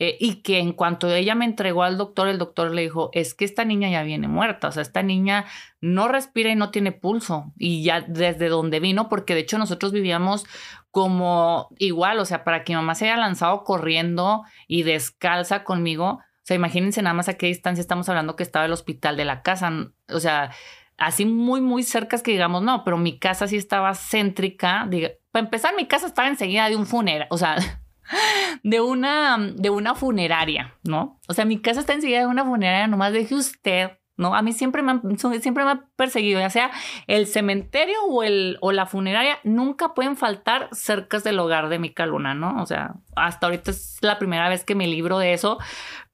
[0.00, 3.34] eh, y que en cuanto ella me entregó al doctor, el doctor le dijo, es
[3.34, 5.44] que esta niña ya viene muerta, o sea, esta niña
[5.80, 9.92] no respira y no tiene pulso y ya desde donde vino, porque de hecho nosotros
[9.92, 10.44] vivíamos
[10.90, 16.20] como igual, o sea, para que mi mamá se haya lanzado corriendo y descalza conmigo,
[16.44, 19.24] o sea, imagínense nada más a qué distancia estamos hablando que estaba el hospital de
[19.24, 19.72] la casa,
[20.08, 20.50] o sea,
[20.96, 24.88] así muy, muy cerca que digamos, no, pero mi casa sí estaba céntrica.
[25.30, 27.56] para empezar, mi casa estaba enseguida de un funeral, o sea,
[28.62, 31.20] de una, de una funeraria, ¿no?
[31.28, 34.34] O sea, mi casa está enseguida de una funeraria, nomás deje usted ¿no?
[34.34, 36.70] A mí siempre me, han, siempre me ha perseguido, ya sea
[37.06, 42.06] el cementerio o, el, o la funeraria, nunca pueden faltar cerca del hogar de Mica
[42.06, 42.62] Luna, ¿no?
[42.62, 45.58] O sea, hasta ahorita es la primera vez que me libro de eso,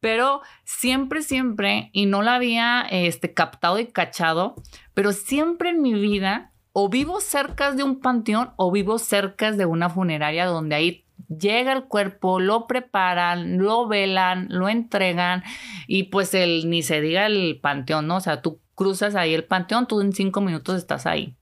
[0.01, 4.57] pero siempre, siempre, y no la había este, captado y cachado,
[4.95, 9.67] pero siempre en mi vida o vivo cerca de un panteón o vivo cerca de
[9.67, 15.43] una funeraria donde hay llega el cuerpo, lo preparan, lo velan, lo entregan
[15.87, 18.17] y pues el ni se diga el panteón, ¿no?
[18.17, 21.37] O sea, tú cruzas ahí el panteón, tú en cinco minutos estás ahí,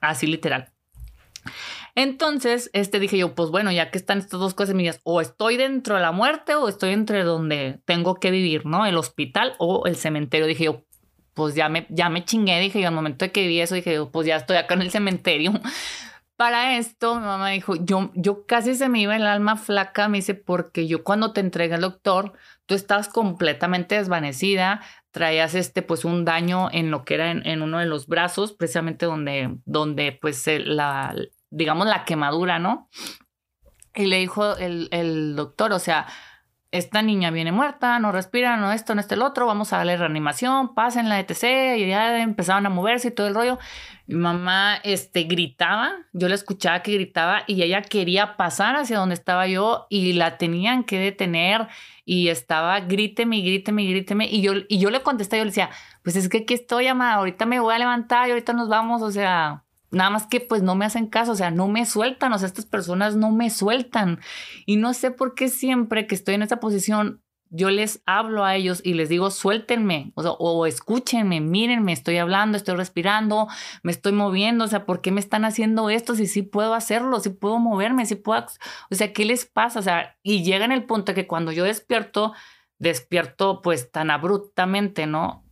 [0.00, 0.72] así literal.
[1.94, 5.56] Entonces, este dije yo, pues bueno, ya que están estas dos cosas mías, o estoy
[5.56, 8.86] dentro de la muerte o estoy entre donde tengo que vivir, ¿no?
[8.86, 10.46] El hospital o el cementerio.
[10.46, 10.84] Dije yo,
[11.34, 13.98] pues ya me, ya me chingué, dije yo, al momento de que vi eso, dije
[14.12, 15.52] pues ya estoy acá en el cementerio.
[16.36, 20.18] Para esto, mi mamá dijo, yo, yo casi se me iba el alma flaca, me
[20.18, 22.32] dice, porque yo cuando te entregué al doctor,
[22.64, 27.78] tú estabas completamente desvanecida, traías este, pues un daño en lo que era en, uno
[27.78, 31.14] de los brazos, precisamente donde, donde pues la,
[31.50, 32.88] digamos, la quemadura, ¿no?
[33.94, 36.06] Y le dijo el, el doctor, o sea,
[36.72, 39.96] esta niña viene muerta, no respira, no esto, no este, el otro, vamos a darle
[39.96, 43.58] reanimación, pasen la ETC, y ya empezaban a moverse y todo el rollo.
[44.06, 49.14] Mi mamá este, gritaba, yo la escuchaba que gritaba y ella quería pasar hacia donde
[49.14, 51.66] estaba yo y la tenían que detener
[52.04, 55.70] y estaba gríteme, gríteme, gríteme y yo, y yo le contesté, yo le decía,
[56.02, 59.02] pues es que aquí estoy, amada, ahorita me voy a levantar y ahorita nos vamos,
[59.02, 62.32] o sea, Nada más que pues no me hacen caso, o sea, no me sueltan,
[62.32, 64.20] o sea, estas personas no me sueltan.
[64.66, 68.54] Y no sé por qué siempre que estoy en esta posición, yo les hablo a
[68.54, 73.48] ellos y les digo, suéltenme, o, o escúchenme, mírenme, estoy hablando, estoy respirando,
[73.82, 77.18] me estoy moviendo, o sea, ¿por qué me están haciendo esto si sí puedo hacerlo,
[77.18, 78.46] si puedo moverme, si puedo,
[78.90, 79.80] o sea, ¿qué les pasa?
[79.80, 82.34] O sea, y llega en el punto que cuando yo despierto,
[82.78, 85.44] despierto pues tan abruptamente, ¿no?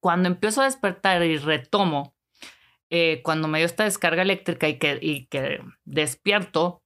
[0.00, 2.11] Cuando empiezo a despertar y retomo,
[2.92, 6.81] eh, cuando me dio esta descarga eléctrica y que, y que despierto,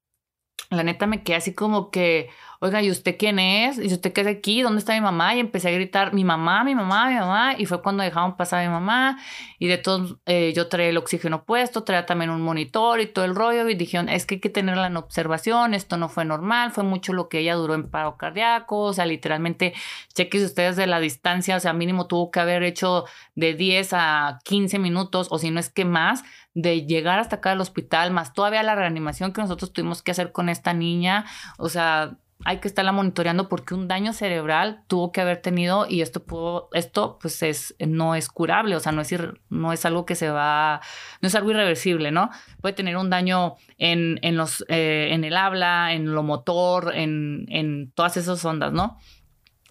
[0.71, 2.29] la neta me quedé así como que,
[2.61, 3.79] oiga, ¿y usted quién es?
[3.79, 4.63] ¿Y usted qué es aquí?
[4.63, 5.35] ¿Dónde está mi mamá?
[5.35, 7.55] Y empecé a gritar, mi mamá, mi mamá, mi mamá.
[7.57, 9.19] Y fue cuando dejaron pasar a mi mamá.
[9.59, 13.25] Y de todos, eh, yo traía el oxígeno puesto, traía también un monitor y todo
[13.25, 13.69] el rollo.
[13.69, 17.13] Y dijeron, es que hay que tenerla en observación, esto no fue normal, fue mucho
[17.13, 18.81] lo que ella duró en paro cardíaco.
[18.81, 19.75] O sea, literalmente,
[20.15, 23.05] cheques ustedes de la distancia, o sea, mínimo tuvo que haber hecho
[23.37, 26.25] de 10 a 15 minutos, o si no es que más,
[26.57, 30.33] de llegar hasta acá al hospital, más todavía la reanimación que nosotros tuvimos que hacer
[30.33, 31.27] con esta niña.
[31.59, 32.17] O sea,
[32.47, 37.19] hay que estarla monitoreando porque un daño cerebral tuvo que haber tenido y esto esto
[37.21, 39.15] pues es, no es curable, o sea, no es,
[39.51, 40.81] no es algo que se va,
[41.21, 42.31] no es algo irreversible, ¿no?
[42.63, 47.45] Puede tener un daño en, en los, eh, en el habla, en lo motor, en,
[47.51, 48.99] en todas esas ondas, ¿no?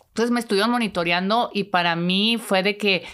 [0.09, 3.05] Entonces me estuvieron monitoreando y para mí fue de que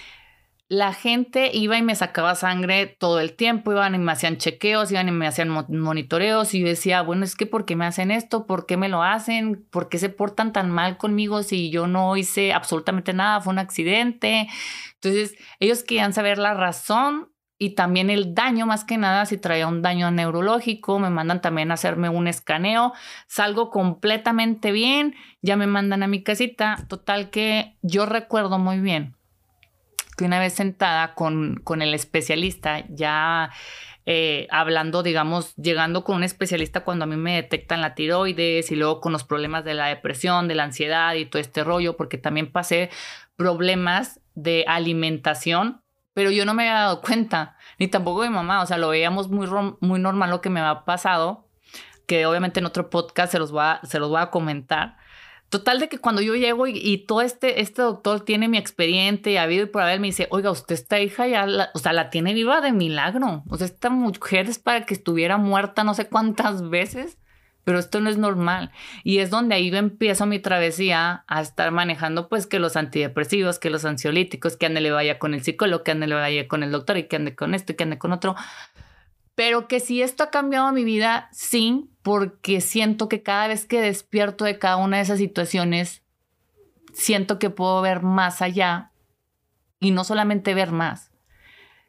[0.71, 4.89] la gente iba y me sacaba sangre todo el tiempo, iban y me hacían chequeos,
[4.89, 8.10] iban y me hacían monitoreos y yo decía, bueno, es que ¿por qué me hacen
[8.10, 8.45] esto?
[8.47, 9.67] ¿Por qué me lo hacen?
[9.69, 13.41] ¿Por qué se portan tan mal conmigo si yo no hice absolutamente nada?
[13.41, 14.47] Fue un accidente.
[14.93, 19.67] Entonces, ellos querían saber la razón y también el daño, más que nada, si traía
[19.67, 22.93] un daño neurológico, me mandan también a hacerme un escaneo,
[23.27, 29.17] salgo completamente bien, ya me mandan a mi casita, total que yo recuerdo muy bien
[30.25, 33.51] una vez sentada con, con el especialista, ya
[34.05, 38.75] eh, hablando, digamos, llegando con un especialista cuando a mí me detectan la tiroides y
[38.75, 42.17] luego con los problemas de la depresión, de la ansiedad y todo este rollo, porque
[42.17, 42.89] también pasé
[43.36, 45.81] problemas de alimentación,
[46.13, 49.29] pero yo no me había dado cuenta, ni tampoco mi mamá, o sea, lo veíamos
[49.29, 49.47] muy,
[49.81, 51.47] muy normal lo que me había pasado,
[52.07, 54.97] que obviamente en otro podcast se los voy a, se los voy a comentar
[55.51, 59.35] Total de que cuando yo llego y, todo este, este doctor tiene mi expediente y
[59.35, 61.91] ha habido y por haber, me dice, oiga, usted esta hija ya, la, o sea,
[61.91, 63.43] la tiene viva de milagro.
[63.49, 67.17] O sea, esta mujer es para que estuviera muerta no sé cuántas veces,
[67.65, 68.71] pero esto no es normal.
[69.03, 73.59] Y es donde ahí yo empiezo mi travesía a estar manejando, pues, que los antidepresivos,
[73.59, 76.63] que los ansiolíticos, que ande le vaya con el psicólogo, que ande le vaya con
[76.63, 78.37] el doctor y que ande con esto y que ande con otro.
[79.36, 83.82] Pero que si esto ha cambiado mi vida, sí, porque siento que cada vez que
[83.82, 86.04] despierto de cada una de esas situaciones,
[86.94, 88.91] siento que puedo ver más allá
[89.80, 91.12] y no solamente ver más,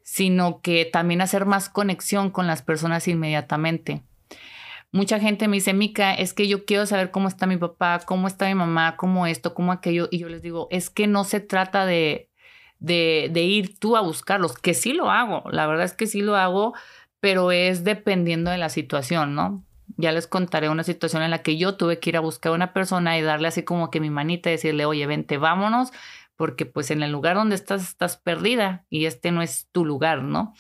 [0.03, 4.03] sino que también hacer más conexión con las personas inmediatamente.
[4.91, 8.29] Mucha gente me dice, Mica, es que yo quiero saber cómo está mi papá, cómo
[8.29, 10.09] está mi mamá, cómo esto, cómo aquello.
[10.11, 12.29] Y yo les digo, es que no se trata de,
[12.79, 16.21] de, de ir tú a buscarlos, que sí lo hago, la verdad es que sí
[16.21, 16.75] lo hago,
[17.23, 19.65] pero es dependiendo de la situación, ¿no?
[19.97, 22.57] Ya les contaré una situación en la que yo tuve que ir a buscar a
[22.57, 25.93] una persona y darle así como que mi manita y decirle, oye, vente, vámonos,
[26.35, 30.25] porque pues en el lugar donde estás estás perdida y este no es tu lugar,
[30.25, 30.53] ¿no?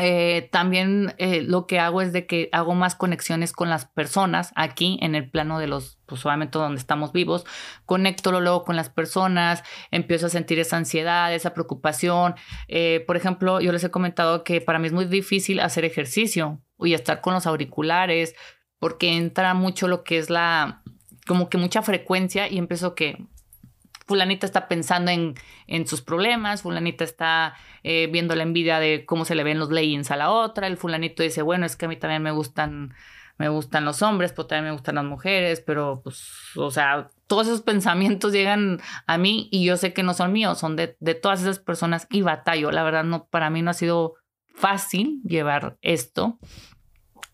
[0.00, 4.52] Eh, también eh, lo que hago es de que hago más conexiones con las personas
[4.54, 7.44] aquí en el plano de los, pues obviamente donde estamos vivos,
[7.84, 12.36] conecto luego con las personas, empiezo a sentir esa ansiedad, esa preocupación.
[12.68, 16.62] Eh, por ejemplo, yo les he comentado que para mí es muy difícil hacer ejercicio
[16.78, 18.36] y estar con los auriculares
[18.78, 20.82] porque entra mucho lo que es la,
[21.26, 23.26] como que mucha frecuencia y empiezo que
[24.08, 25.34] fulanita está pensando en,
[25.66, 29.70] en sus problemas, fulanita está eh, viendo la envidia de cómo se le ven los
[29.70, 32.94] leggings a la otra, el fulanito dice, bueno, es que a mí también me gustan
[33.36, 37.46] me gustan los hombres, pero también me gustan las mujeres, pero pues, o sea, todos
[37.46, 41.14] esos pensamientos llegan a mí y yo sé que no son míos, son de, de
[41.14, 42.72] todas esas personas y batallo.
[42.72, 44.14] La verdad, no, para mí no ha sido
[44.56, 46.36] fácil llevar esto.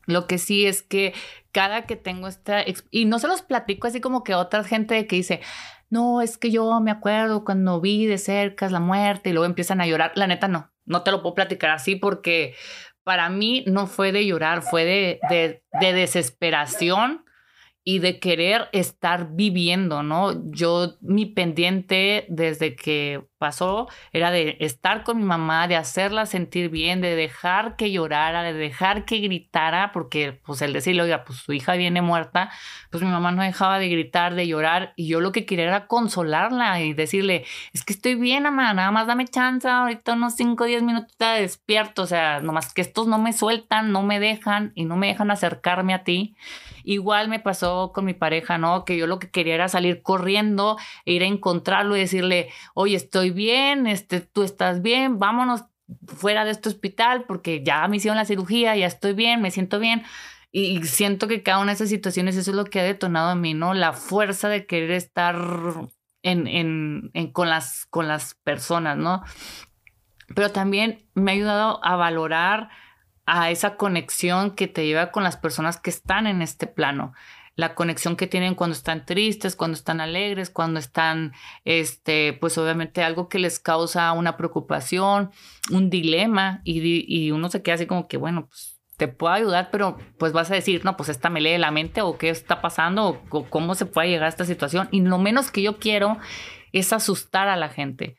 [0.04, 1.14] Lo que sí es que
[1.52, 5.16] cada que tengo esta, y no se los platico así como que otra gente que
[5.16, 5.40] dice,
[5.90, 9.80] no, es que yo me acuerdo cuando vi de cerca la muerte y luego empiezan
[9.80, 10.12] a llorar.
[10.14, 12.54] La neta no, no te lo puedo platicar así porque
[13.02, 17.23] para mí no fue de llorar, fue de, de, de desesperación
[17.84, 20.50] y de querer estar viviendo, ¿no?
[20.50, 26.70] Yo, mi pendiente desde que pasó era de estar con mi mamá, de hacerla sentir
[26.70, 31.40] bien, de dejar que llorara, de dejar que gritara, porque pues el decirle, oiga, pues
[31.40, 32.50] su hija viene muerta,
[32.90, 35.86] pues mi mamá no dejaba de gritar, de llorar, y yo lo que quería era
[35.86, 37.44] consolarla y decirle,
[37.74, 41.14] es que estoy bien, mamá, nada más dame chance, ahorita unos 5 o 10 minutos
[41.18, 44.96] te despierto, o sea, nomás que estos no me sueltan, no me dejan y no
[44.96, 46.34] me dejan acercarme a ti.
[46.84, 48.84] Igual me pasó con mi pareja, ¿no?
[48.84, 52.96] Que yo lo que quería era salir corriendo, e ir a encontrarlo y decirle, oye,
[52.96, 55.64] estoy bien, este, tú estás bien, vámonos
[56.06, 59.78] fuera de este hospital porque ya me hicieron la cirugía, ya estoy bien, me siento
[59.78, 60.02] bien.
[60.52, 63.34] Y siento que cada una de esas situaciones, eso es lo que ha detonado a
[63.34, 63.74] mí, ¿no?
[63.74, 65.36] La fuerza de querer estar
[66.22, 66.46] en,
[67.12, 69.24] en, con, las, con las personas, ¿no?
[70.34, 72.70] Pero también me ha ayudado a valorar
[73.26, 77.12] a esa conexión que te lleva con las personas que están en este plano.
[77.56, 81.32] La conexión que tienen cuando están tristes, cuando están alegres, cuando están,
[81.64, 85.30] este, pues obviamente algo que les causa una preocupación,
[85.70, 89.98] un dilema y, uno se queda así como que, bueno, pues te puedo ayudar, pero
[90.18, 93.22] pues vas a decir, no, pues esta me lee la mente o qué está pasando
[93.30, 94.88] o, cómo se puede llegar a esta situación.
[94.90, 96.18] Y lo menos que yo quiero
[96.72, 98.16] es asustar a la gente.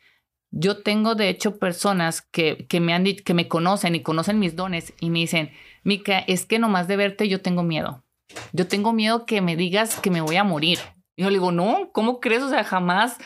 [0.58, 4.56] Yo tengo, de hecho, personas que, que me han que me conocen y conocen mis
[4.56, 5.52] dones y me dicen,
[5.84, 8.06] Mica, es que nomás de verte yo tengo miedo.
[8.54, 10.80] Yo tengo miedo que me digas que me voy a morir.
[11.18, 12.42] Y yo le digo, no, ¿cómo crees?
[12.42, 13.18] O sea, jamás,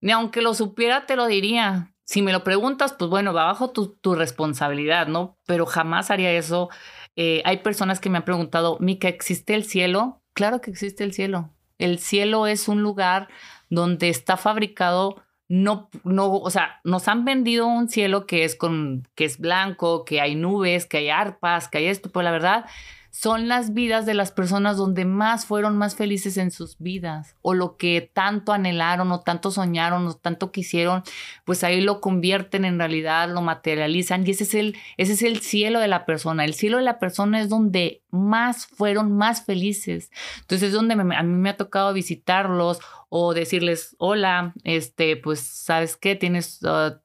[0.00, 1.94] ni aunque lo supiera, te lo diría.
[2.06, 5.36] Si me lo preguntas, pues bueno, va bajo tu, tu responsabilidad, ¿no?
[5.44, 6.70] Pero jamás haría eso.
[7.14, 10.22] Eh, hay personas que me han preguntado, Mica, ¿existe el cielo?
[10.32, 11.50] Claro que existe el cielo.
[11.76, 13.28] El cielo es un lugar
[13.68, 19.06] donde está fabricado no, no, o sea, nos han vendido un cielo que es con,
[19.14, 22.64] que es blanco, que hay nubes, que hay arpas, que hay esto, pero la verdad
[23.10, 27.52] son las vidas de las personas donde más fueron más felices en sus vidas o
[27.52, 31.02] lo que tanto anhelaron o tanto soñaron o tanto quisieron,
[31.44, 35.40] pues ahí lo convierten en realidad, lo materializan y ese es el ese es el
[35.40, 36.46] cielo de la persona.
[36.46, 40.10] El cielo de la persona es donde más fueron más felices.
[40.40, 42.80] Entonces es donde a mí me ha tocado visitarlos
[43.14, 46.16] o decirles, hola, este, pues, ¿sabes qué?
[46.16, 46.98] Tienes, uh,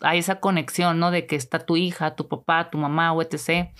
[0.00, 1.10] hay esa conexión, ¿no?
[1.10, 3.70] De que está tu hija, tu papá, tu mamá o etc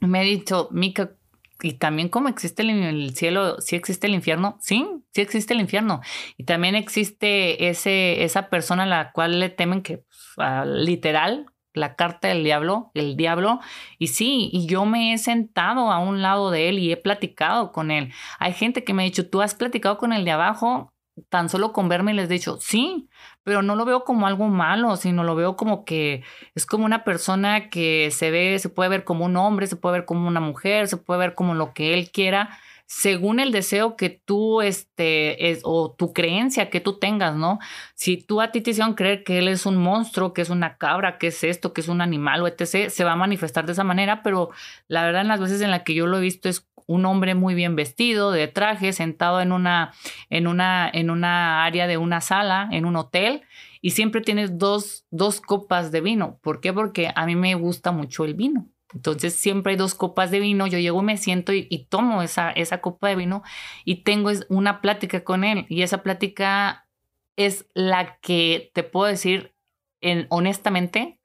[0.00, 1.12] me ha dicho, Mica,
[1.60, 6.00] y también como existe el, cielo, sí existe el infierno, sí, sí existe el infierno.
[6.36, 10.04] Y también existe ese, esa persona a la cual le temen que,
[10.36, 13.60] pues, literal, la carta del diablo, el diablo.
[13.98, 17.72] Y sí, y yo me he sentado a un lado de él y he platicado
[17.72, 18.12] con él.
[18.38, 20.92] Hay gente que me ha dicho, tú has platicado con el de abajo,
[21.28, 23.08] tan solo con verme les he dicho, sí,
[23.42, 26.22] pero no lo veo como algo malo, sino lo veo como que
[26.54, 29.98] es como una persona que se ve, se puede ver como un hombre, se puede
[29.98, 33.96] ver como una mujer, se puede ver como lo que él quiera, según el deseo
[33.96, 37.58] que tú, este, es, o tu creencia que tú tengas, ¿no?
[37.94, 40.78] Si tú a ti te hicieron creer que él es un monstruo, que es una
[40.78, 43.72] cabra, que es esto, que es un animal o etc., se va a manifestar de
[43.72, 44.48] esa manera, pero
[44.88, 47.34] la verdad en las veces en las que yo lo he visto es un hombre
[47.34, 49.92] muy bien vestido, de traje, sentado en una,
[50.30, 53.42] en una, en una área de una sala, en un hotel,
[53.82, 56.38] y siempre tienes dos, dos copas de vino.
[56.40, 56.72] ¿Por qué?
[56.72, 58.66] Porque a mí me gusta mucho el vino.
[58.94, 62.80] Entonces siempre hay dos copas de vino, yo llego, me siento y, tomo esa, esa
[62.80, 63.42] copa de vino
[63.84, 66.88] y tengo una plática con él y esa plática
[67.36, 69.54] es la que te puedo decir
[70.00, 71.20] en, honestamente,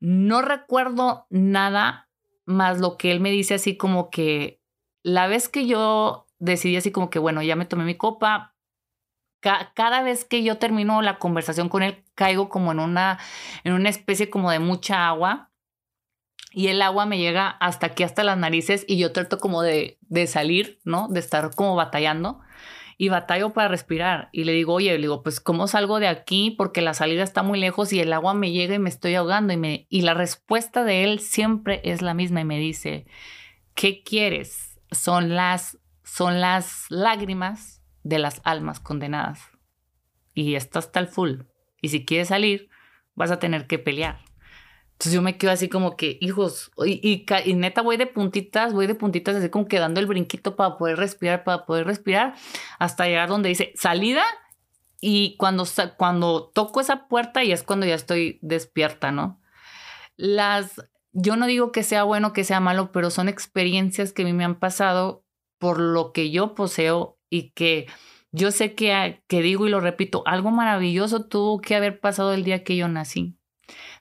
[0.00, 2.08] no recuerdo nada
[2.44, 4.60] más lo que él me dice así como que
[5.02, 8.54] la vez que yo decidí así como que, bueno, ya me tomé mi copa,
[9.40, 13.18] cada vez que yo termino la conversación con él, caigo como en una,
[13.64, 15.47] en una especie como de mucha agua
[16.52, 19.98] y el agua me llega hasta aquí, hasta las narices y yo trato como de,
[20.02, 21.08] de salir, ¿no?
[21.08, 22.40] De estar como batallando
[22.96, 24.28] y batallo para respirar.
[24.32, 26.50] Y le digo, oye, le digo, pues, ¿cómo salgo de aquí?
[26.50, 29.52] Porque la salida está muy lejos y el agua me llega y me estoy ahogando.
[29.52, 33.06] Y, me, y la respuesta de él siempre es la misma y me dice,
[33.74, 34.68] ¿qué quieres?
[34.90, 39.40] son las, son las lágrimas de las almas condenadas.
[40.34, 41.42] Y esto está el full.
[41.82, 42.70] Y si quieres salir,
[43.14, 44.20] vas a tener que pelear.
[44.98, 48.88] Entonces yo me quedo así como que, hijos, y, y, neta voy de puntitas, voy
[48.88, 52.34] de puntitas, así como que dando el brinquito para poder respirar, para poder respirar,
[52.80, 54.24] hasta llegar donde dice salida.
[55.00, 55.64] Y cuando,
[55.96, 59.40] cuando toco esa puerta y es cuando ya estoy despierta, ¿no?
[60.16, 60.82] Las,
[61.12, 64.32] yo no digo que sea bueno, que sea malo, pero son experiencias que a mí
[64.32, 65.24] me han pasado
[65.58, 67.86] por lo que yo poseo y que
[68.32, 72.42] yo sé que, que digo y lo repito, algo maravilloso tuvo que haber pasado el
[72.42, 73.37] día que yo nací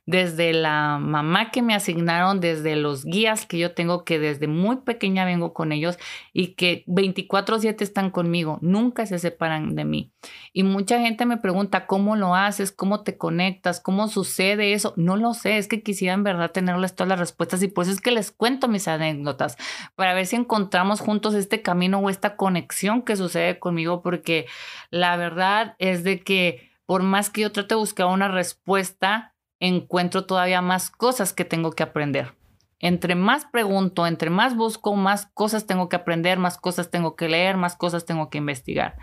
[0.08, 4.78] desde la mamá que me asignaron, desde los guías que yo tengo, que desde muy
[4.78, 6.00] pequeña vengo con ellos
[6.32, 10.14] y que 24/7 están conmigo, nunca se separan de mí.
[10.54, 12.72] Y mucha gente me pregunta, ¿cómo lo haces?
[12.72, 13.82] ¿Cómo te conectas?
[13.82, 14.94] ¿Cómo sucede eso?
[14.96, 18.00] No lo sé, es que quisiera en verdad tenerles todas las respuestas y pues es
[18.00, 19.58] que les cuento mis anécdotas
[19.96, 24.46] para ver si encontramos juntos este camino o esta conexión que sucede conmigo, porque
[24.90, 30.26] la verdad es de que por más que yo trate de buscar una respuesta, encuentro
[30.26, 32.34] todavía más cosas que tengo que aprender.
[32.80, 37.28] Entre más pregunto, entre más busco, más cosas tengo que aprender, más cosas tengo que
[37.28, 38.98] leer, más cosas tengo que investigar.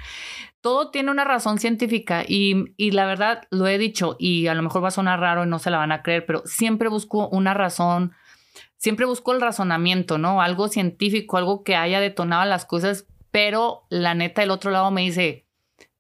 [0.60, 4.62] Todo tiene una razón científica y, y, la verdad lo he dicho y a lo
[4.62, 7.28] mejor va a sonar raro y no se la van a creer, pero siempre busco
[7.28, 8.12] una razón,
[8.76, 10.40] siempre busco el razonamiento, ¿no?
[10.40, 15.00] Algo científico, algo que haya detonado las cosas, pero la neta el otro lado me
[15.00, 15.46] dice,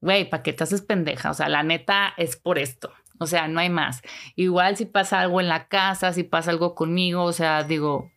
[0.00, 1.32] güey, ¿para qué te haces pendeja?
[1.32, 2.92] O sea, la neta es por esto.
[3.18, 4.02] O sea, no hay más.
[4.36, 8.10] Igual si pasa algo en la casa, si pasa algo conmigo, o sea, digo,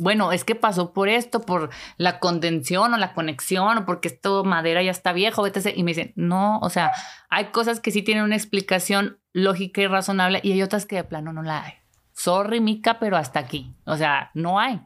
[0.00, 4.44] bueno, es que pasó por esto, por la condensión o la conexión, o porque esto
[4.44, 5.74] madera ya está viejo, etc.
[5.76, 6.90] Y me dicen, no, o sea,
[7.28, 11.04] hay cosas que sí tienen una explicación lógica y razonable y hay otras que de
[11.04, 11.72] plano no la hay.
[12.14, 13.74] Sorry, Mica, pero hasta aquí.
[13.84, 14.80] O sea, no hay.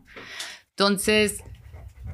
[0.70, 1.44] Entonces,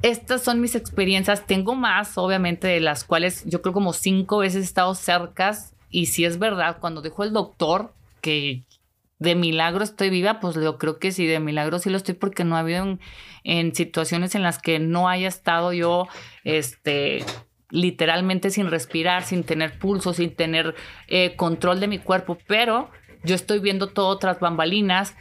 [0.03, 1.45] estas son mis experiencias.
[1.47, 6.07] Tengo más, obviamente, de las cuales yo creo como cinco veces he estado cercas y
[6.07, 8.63] si es verdad, cuando dijo el doctor que
[9.19, 12.43] de milagro estoy viva, pues yo creo que sí, de milagro sí lo estoy porque
[12.43, 12.97] no ha habido
[13.43, 16.07] en, situaciones en las que no haya estado yo,
[16.43, 17.23] este,
[17.69, 20.73] literalmente sin respirar, sin tener pulso, sin tener
[21.07, 22.89] eh, control de mi cuerpo, pero
[23.23, 25.15] yo estoy viendo todo tras bambalinas,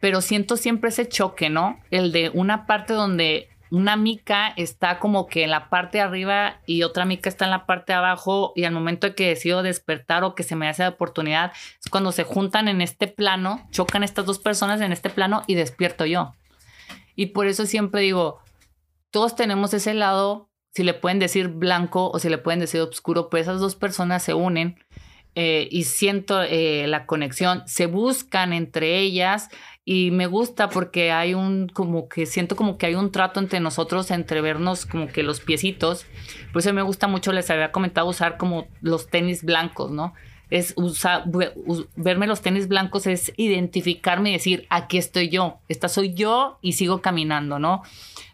[0.00, 1.78] pero siento siempre ese choque, ¿no?
[1.92, 6.60] El de una parte donde una mica está como que en la parte de arriba
[6.66, 9.62] y otra mica está en la parte de abajo y al momento de que decido
[9.62, 11.52] despertar o que se me hace la oportunidad
[11.82, 15.54] es cuando se juntan en este plano, chocan estas dos personas en este plano y
[15.54, 16.34] despierto yo.
[17.14, 18.40] Y por eso siempre digo,
[19.10, 23.28] todos tenemos ese lado, si le pueden decir blanco o si le pueden decir oscuro,
[23.28, 24.78] pues esas dos personas se unen
[25.40, 29.50] eh, y siento eh, la conexión, se buscan entre ellas
[29.84, 33.60] y me gusta porque hay un, como que siento como que hay un trato entre
[33.60, 36.06] nosotros, entre vernos como que los piecitos.
[36.52, 40.12] Por eso me gusta mucho, les había comentado usar como los tenis blancos, ¿no?
[40.50, 41.24] Es usar,
[41.96, 46.72] verme los tenis blancos es identificarme y decir, aquí estoy yo, esta soy yo y
[46.72, 47.82] sigo caminando, ¿no?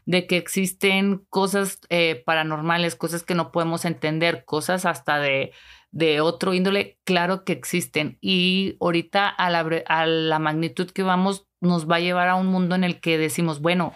[0.07, 5.53] De que existen cosas eh, paranormales, cosas que no podemos entender, cosas hasta de
[5.95, 8.19] de otro índole, claro que existen.
[8.21, 12.49] Y ahorita a la, a la magnitud que vamos nos va a llevar a un
[12.49, 13.95] mundo en el que decimos, bueno,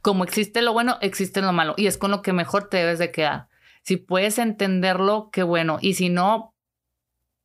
[0.00, 1.74] como existe lo bueno, existe lo malo.
[1.76, 3.48] Y es con lo que mejor te debes de quedar.
[3.82, 5.78] Si puedes entenderlo, qué bueno.
[5.82, 6.54] Y si no,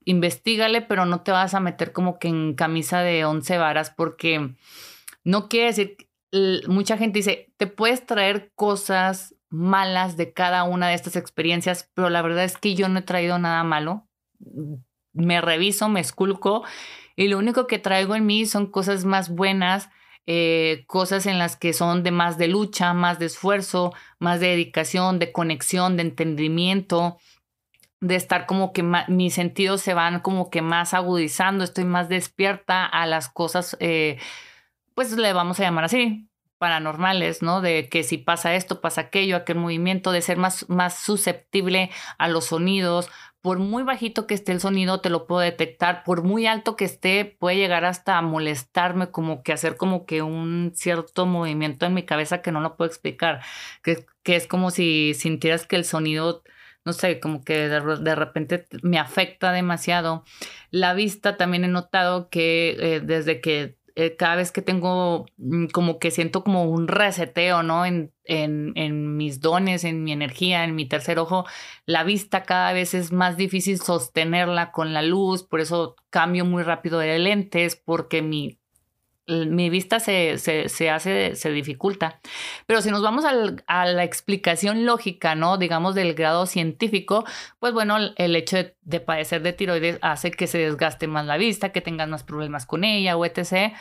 [0.06, 4.56] investigale, pero no te vas a meter como que en camisa de once varas porque
[5.24, 5.98] no quiere decir,
[6.68, 12.10] mucha gente dice, te puedes traer cosas malas de cada una de estas experiencias, pero
[12.10, 14.08] la verdad es que yo no he traído nada malo.
[15.14, 16.64] Me reviso, me esculco
[17.16, 19.90] y lo único que traigo en mí son cosas más buenas,
[20.26, 24.48] eh, cosas en las que son de más de lucha, más de esfuerzo, más de
[24.48, 27.20] dedicación, de conexión, de entendimiento,
[28.04, 32.86] de estar como que mis sentidos se van como que más agudizando, estoy más despierta
[32.86, 34.20] a las cosas, eh,
[34.94, 36.28] pues le vamos a llamar así,
[36.58, 37.62] paranormales, ¿no?
[37.62, 42.28] De que si pasa esto, pasa aquello, aquel movimiento, de ser más, más susceptible a
[42.28, 43.10] los sonidos.
[43.42, 46.04] Por muy bajito que esté el sonido, te lo puedo detectar.
[46.04, 50.22] Por muy alto que esté, puede llegar hasta a molestarme, como que hacer como que
[50.22, 53.42] un cierto movimiento en mi cabeza que no lo puedo explicar.
[53.82, 56.44] Que, que es como si sintieras que el sonido
[56.86, 60.24] no sé, como que de, repente me afecta demasiado.
[60.72, 65.68] La vista también he notado que eh, desde que eh, cada vez que tengo mm,
[65.68, 67.86] como que siento como un reseteo, ¿no?
[67.86, 71.46] En, en, en, mis dones, en mi energía, en mi tercer ojo,
[71.86, 76.64] la vista cada vez es más difícil sostenerla con la luz, por eso cambio muy
[76.64, 78.60] rápido de lentes, porque mi
[79.28, 82.20] mi vista se, se, hace, se dificulta.
[82.66, 85.58] Pero si nos vamos a la explicación lógica, ¿no?
[85.58, 87.26] Digamos del grado científico,
[87.60, 91.72] pues bueno, el hecho de, padecer de tiroides hace que se desgaste más la vista,
[91.72, 93.74] que tengas más problemas con ella etc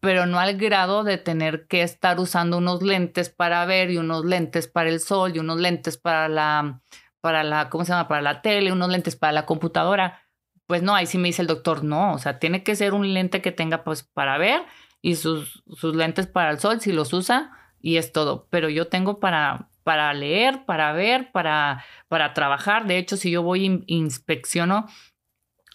[0.00, 4.24] pero no al grado de tener que estar usando unos lentes para ver y unos
[4.24, 6.80] lentes para el sol y unos lentes para la,
[7.20, 8.08] para la, ¿cómo se llama?
[8.08, 10.22] Para la tele, unos lentes para la computadora.
[10.66, 13.12] Pues no, ahí sí me dice el doctor, no, o sea, tiene que ser un
[13.12, 14.62] lente que tenga pues para ver
[15.00, 18.46] y sus, sus lentes para el sol si los usa y es todo.
[18.50, 22.86] Pero yo tengo para, para leer, para ver, para, para trabajar.
[22.86, 24.86] De hecho, si yo voy e inspecciono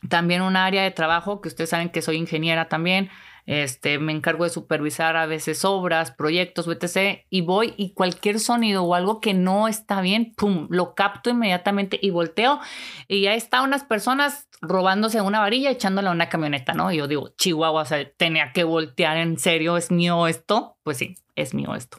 [0.09, 3.09] también un área de trabajo, que ustedes saben que soy ingeniera también,
[3.45, 7.25] este, me encargo de supervisar a veces obras, proyectos, etc.
[7.29, 11.99] Y voy y cualquier sonido o algo que no está bien, pum, lo capto inmediatamente
[12.01, 12.59] y volteo.
[13.07, 16.91] Y ya está unas personas robándose una varilla echándola a una camioneta, ¿no?
[16.91, 20.77] Y yo digo, Chihuahua, o sea, tenía que voltear en serio, ¿es mío esto?
[20.83, 21.97] Pues sí, es mío esto.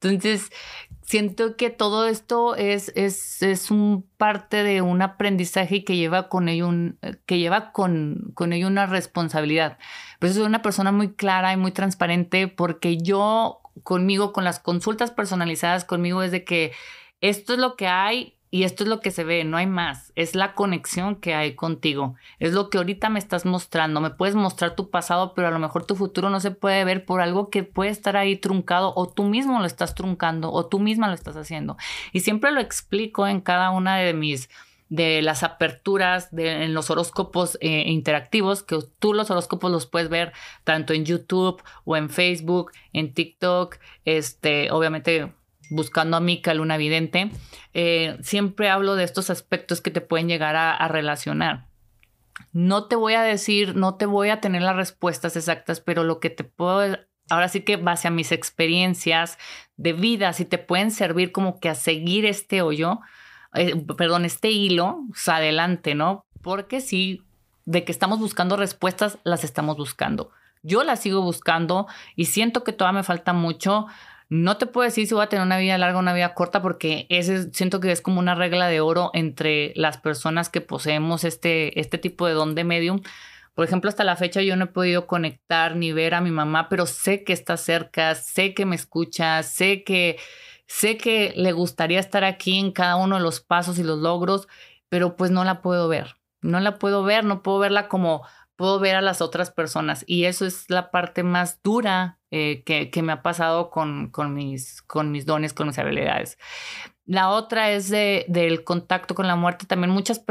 [0.00, 0.50] Entonces,
[1.06, 6.48] siento que todo esto es, es, es un parte de un aprendizaje que lleva con
[6.48, 9.78] ello, un, que lleva con, con ello una responsabilidad.
[10.18, 15.10] Pues soy una persona muy clara y muy transparente porque yo conmigo, con las consultas
[15.10, 16.72] personalizadas conmigo, es de que
[17.20, 20.12] esto es lo que hay y esto es lo que se ve, no hay más.
[20.14, 22.14] Es la conexión que hay contigo.
[22.38, 24.00] Es lo que ahorita me estás mostrando.
[24.00, 27.04] Me puedes mostrar tu pasado, pero a lo mejor tu futuro no se puede ver
[27.04, 30.78] por algo que puede estar ahí truncado o tú mismo lo estás truncando o tú
[30.78, 31.76] misma lo estás haciendo.
[32.12, 34.48] Y siempre lo explico en cada una de mis
[34.88, 40.32] de las aperturas en los horóscopos eh, interactivos, que tú los horóscopos los puedes ver
[40.62, 45.32] tanto en YouTube o en Facebook, en TikTok, este, obviamente
[45.70, 47.30] buscando a Mika, Luna Vidente,
[47.74, 51.66] eh, siempre hablo de estos aspectos que te pueden llegar a, relacionar.
[52.52, 56.20] No te voy a decir, no te voy a tener las respuestas exactas, pero lo
[56.20, 56.98] que te puedo,
[57.30, 59.38] ahora sí que base a mis experiencias
[59.76, 63.00] de vida, si te pueden servir como que a seguir este hoyo,
[63.54, 66.24] eh, perdón, este hilo, pues adelante, ¿no?
[66.42, 67.22] Porque sí,
[67.64, 70.30] de que estamos buscando respuestas, las estamos buscando.
[70.62, 71.86] Yo las sigo buscando
[72.16, 73.86] y siento que todavía me falta mucho
[74.28, 76.60] no te puedo decir si voy a tener una vida larga o una vida corta
[76.60, 77.06] porque
[77.52, 81.98] siento que es como una regla de oro entre las personas que poseemos este, este
[81.98, 83.00] tipo de don de medium.
[83.54, 86.68] Por ejemplo, hasta la fecha yo no he podido conectar ni ver a mi mamá,
[86.68, 90.18] pero sé que está cerca, sé que me escucha, sé que
[90.66, 94.48] sé que le gustaría estar aquí en cada uno de los pasos y los logros,
[94.88, 96.16] pero pues no la puedo ver.
[96.42, 98.26] No la puedo ver, no puedo verla como
[98.56, 103.02] puedo ver a las otras personas y eso es la parte más dura eh, que,
[103.02, 106.38] me ha pasado con, con, mis, con mis dones, con mis habilidades.
[107.04, 109.66] La otra es de, del contacto con la muerte.
[109.66, 110.24] También muchas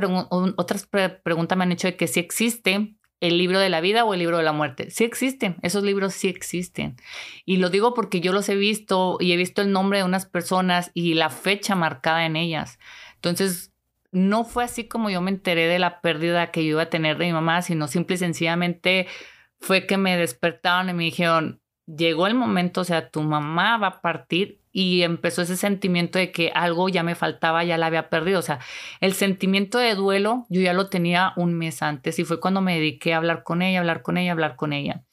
[0.57, 0.87] otras
[1.23, 4.19] preguntas me han hecho de que si existe el libro de la vida o el
[4.19, 4.91] libro de la muerte.
[4.91, 6.97] Sí existen, esos libros sí existen.
[7.45, 10.25] Y lo digo porque yo los he visto y he visto el nombre de unas
[10.25, 12.77] personas y la fecha marcada en ellas.
[13.15, 13.71] Entonces,
[14.15, 17.17] no fue así como yo me enteré de la pérdida que yo iba a tener
[17.17, 19.07] de mi mamá, sino simple y sencillamente
[19.59, 23.87] fue que me despertaron y me dijeron, llegó el momento, o sea, tu mamá va
[23.87, 28.09] a partir y empezó ese sentimiento de que algo ya me faltaba, ya la había
[28.09, 28.39] perdido.
[28.39, 28.59] O sea,
[29.01, 32.75] el sentimiento de duelo yo ya lo tenía un mes antes y fue cuando me
[32.75, 35.03] dediqué a hablar con ella, hablar con ella, hablar con ella.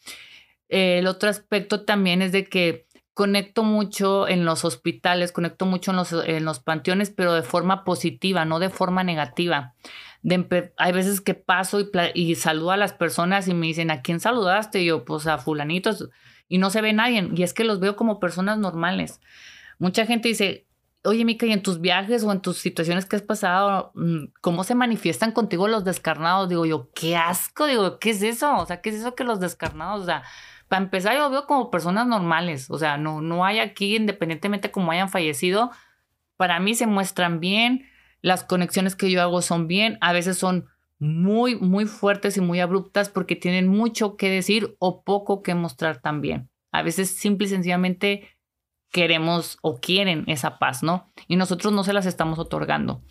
[0.68, 5.98] el otro aspecto también es de que conecto mucho en los hospitales, conecto mucho en
[5.98, 9.74] los, en los panteones, pero de forma positiva, no de forma negativa.
[10.76, 14.20] hay veces que paso y, y, saludo a las personas y me dicen, ¿a quién
[14.20, 14.80] saludaste?
[14.80, 16.08] Y yo, pues a fulanitos,
[16.48, 17.28] y no se ve nadie.
[17.34, 19.20] Y es que los veo como personas normales.
[19.78, 20.66] Mucha gente dice,
[21.04, 24.64] oye, Mica, ¿y en tus viajes o en tus situaciones que has pasado, mm, cómo
[24.64, 26.48] se manifiestan contigo los descarnados?
[26.48, 28.56] Digo yo, qué asco, digo, ¿qué es eso?
[28.56, 30.22] O sea, ¿qué es eso que los descarnados, o sea,
[30.72, 32.70] para empezar, yo veo como personas normales.
[32.70, 35.70] O sea, no, no hay aquí, independientemente como hayan fallecido,
[36.38, 37.84] para mí se muestran bien.
[38.22, 39.98] Las conexiones que yo hago son bien.
[40.00, 45.04] A veces son muy, muy fuertes y muy abruptas porque tienen mucho que decir o
[45.04, 46.48] poco que mostrar también.
[46.70, 48.30] A veces simple y sencillamente
[48.90, 51.12] queremos o quieren esa paz, ¿no?
[51.28, 53.02] Y nosotros no se las estamos otorgando.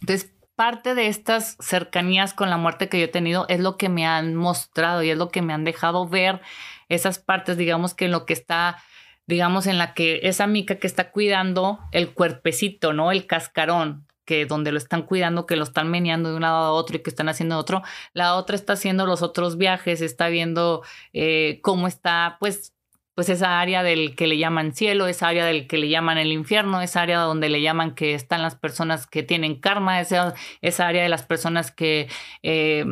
[0.00, 3.88] Entonces, parte de estas cercanías con la muerte que yo he tenido es lo que
[3.88, 6.40] me han mostrado y es lo que me han dejado ver
[6.88, 8.82] esas partes, digamos que en lo que está,
[9.28, 13.12] digamos, en la que esa mica que está cuidando el cuerpecito, ¿no?
[13.12, 16.72] El cascarón, que donde lo están cuidando, que lo están meneando de un lado a
[16.72, 17.82] otro y que están haciendo otro.
[18.12, 20.82] La otra está haciendo los otros viajes, está viendo
[21.12, 22.74] eh, cómo está, pues,
[23.18, 26.30] pues esa área del que le llaman cielo, esa área del que le llaman el
[26.30, 30.86] infierno, esa área donde le llaman que están las personas que tienen karma, esa, esa
[30.86, 32.08] área de las personas que...
[32.44, 32.86] Eh,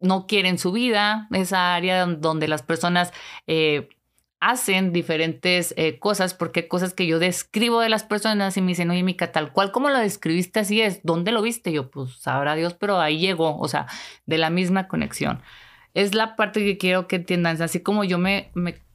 [0.00, 3.10] no quieren su vida, esa área donde las personas
[3.46, 3.88] eh,
[4.38, 8.90] hacen diferentes eh, cosas, porque cosas que yo describo de las personas y me dicen,
[8.90, 11.72] oye, Mica, tal cual como lo describiste así es, ¿dónde lo viste?
[11.72, 13.86] Yo, pues sabrá Dios, pero ahí llegó, o sea,
[14.26, 15.40] de la misma conexión.
[15.94, 18.50] Es la parte que quiero que entiendan, así como yo me,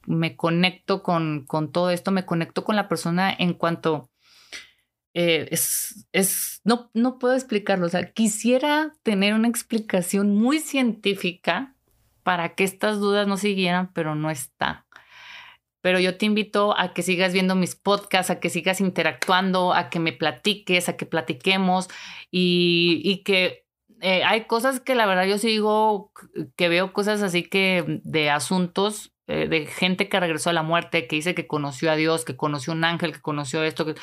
[0.06, 4.10] me conecto con, con todo esto, me conecto con la persona en cuanto...
[5.18, 11.74] Eh, es, es, no, no puedo explicarlo, o sea, quisiera tener una explicación muy científica
[12.22, 14.84] para que estas dudas no siguieran, pero no está.
[15.80, 19.88] Pero yo te invito a que sigas viendo mis podcasts, a que sigas interactuando, a
[19.88, 21.88] que me platiques, a que platiquemos
[22.32, 23.64] y, que
[24.00, 26.10] eh, hay cosas que la verdad yo sigo,
[26.56, 31.06] que veo cosas así que de asuntos eh, de gente que regresó a la muerte,
[31.06, 33.94] que dice que conoció a Dios, que conoció un ángel, que conoció esto, que...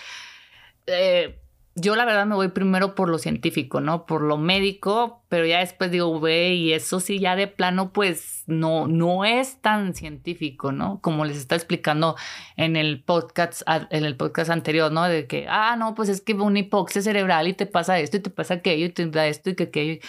[0.88, 1.40] Eh,
[1.76, 4.06] yo la verdad me voy primero por lo científico, ¿no?
[4.06, 8.44] Por lo médico, pero ya después digo, ve, y eso sí, ya de plano, pues
[8.46, 11.02] no, no es tan científico, ¿no?
[11.02, 12.16] Como les está explicando
[12.58, 15.04] en el podcast, en el podcast anterior, ¿no?
[15.06, 18.20] De que, ah, no, pues es que una hipoxia cerebral y te pasa esto y
[18.20, 20.00] te pasa aquello y te da esto y que aquello.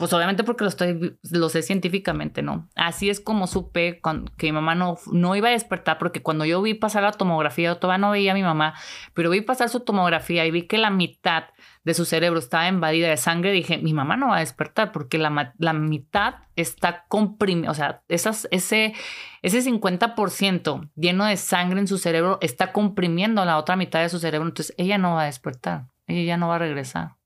[0.00, 2.70] Pues obviamente porque lo estoy, lo sé científicamente, ¿no?
[2.74, 4.00] Así es como supe
[4.38, 7.68] que mi mamá no, no iba a despertar, porque cuando yo vi pasar la tomografía,
[7.68, 8.72] yo todavía no veía a mi mamá,
[9.12, 11.44] pero vi pasar su tomografía y vi que la mitad
[11.84, 15.18] de su cerebro estaba invadida de sangre, dije, mi mamá no va a despertar porque
[15.18, 18.94] la, la mitad está comprimida, o sea, esas, ese,
[19.42, 24.18] ese 50% lleno de sangre en su cerebro está comprimiendo la otra mitad de su
[24.18, 27.20] cerebro, entonces ella no va a despertar, ella ya no va a regresar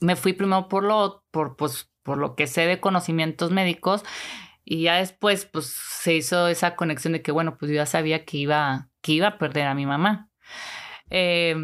[0.00, 4.04] me fui primero por lo, por, pues, por lo que sé de conocimientos médicos
[4.64, 8.24] y ya después pues se hizo esa conexión de que bueno, pues yo ya sabía
[8.24, 10.30] que iba, que iba a perder a mi mamá.
[11.10, 11.54] Eh,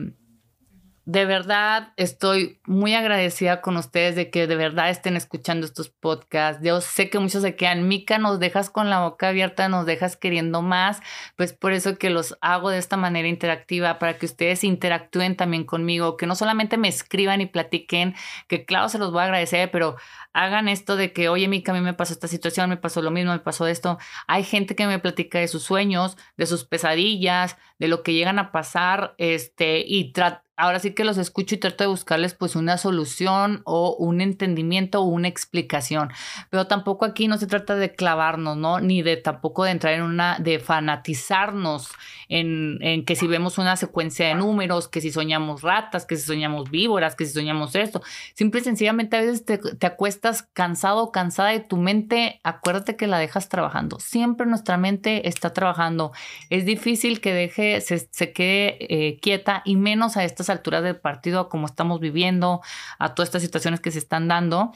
[1.07, 6.63] de verdad estoy muy agradecida con ustedes de que de verdad estén escuchando estos podcasts.
[6.65, 10.17] Yo sé que muchos se quedan, Mica, nos dejas con la boca abierta, nos dejas
[10.17, 11.01] queriendo más,
[11.37, 15.65] pues por eso que los hago de esta manera interactiva, para que ustedes interactúen también
[15.65, 18.15] conmigo, que no solamente me escriban y platiquen,
[18.49, 19.97] que claro, se los voy a agradecer, pero
[20.33, 23.11] hagan esto de que, oye, Mica, a mí me pasó esta situación, me pasó lo
[23.11, 23.99] mismo, me pasó esto.
[24.27, 28.39] Hay gente que me platica de sus sueños, de sus pesadillas, de lo que llegan
[28.39, 32.57] a pasar, este, y trata ahora sí que los escucho y trato de buscarles pues
[32.57, 36.11] una solución o un entendimiento o una explicación.
[36.51, 38.81] Pero tampoco aquí no se trata de clavarnos, ¿no?
[38.81, 41.91] Ni de tampoco de entrar en una, de fanatizarnos
[42.29, 46.23] en, en que si vemos una secuencia de números, que si soñamos ratas, que si
[46.23, 48.03] soñamos víboras, que si soñamos esto.
[48.35, 53.07] Simple y sencillamente a veces te, acuestas cansado o cansada de tu mente, acuérdate que
[53.07, 53.99] la dejas trabajando.
[53.99, 56.13] Siempre nuestra mente está trabajando.
[56.51, 60.97] Es difícil que deje, se, se quede eh, quieta y menos a estas alturas del
[60.97, 62.61] partido, como estamos viviendo,
[62.99, 64.73] a todas estas situaciones que se están dando.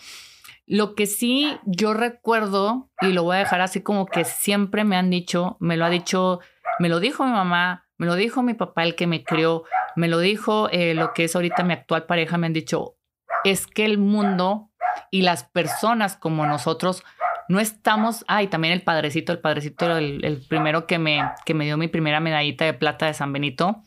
[0.66, 4.96] Lo que sí yo recuerdo, y lo voy a dejar así como que siempre me
[4.96, 6.40] han dicho, me lo ha dicho,
[6.78, 9.64] me lo dijo mi mamá, me lo dijo mi papá, el que me crió,
[9.96, 12.96] me lo dijo eh, lo que es ahorita mi actual pareja, me han dicho,
[13.44, 14.70] es que el mundo
[15.10, 17.02] y las personas como nosotros
[17.48, 21.64] no estamos, ay, también el padrecito, el padrecito, el, el primero que me, que me
[21.64, 23.82] dio mi primera medallita de plata de San Benito,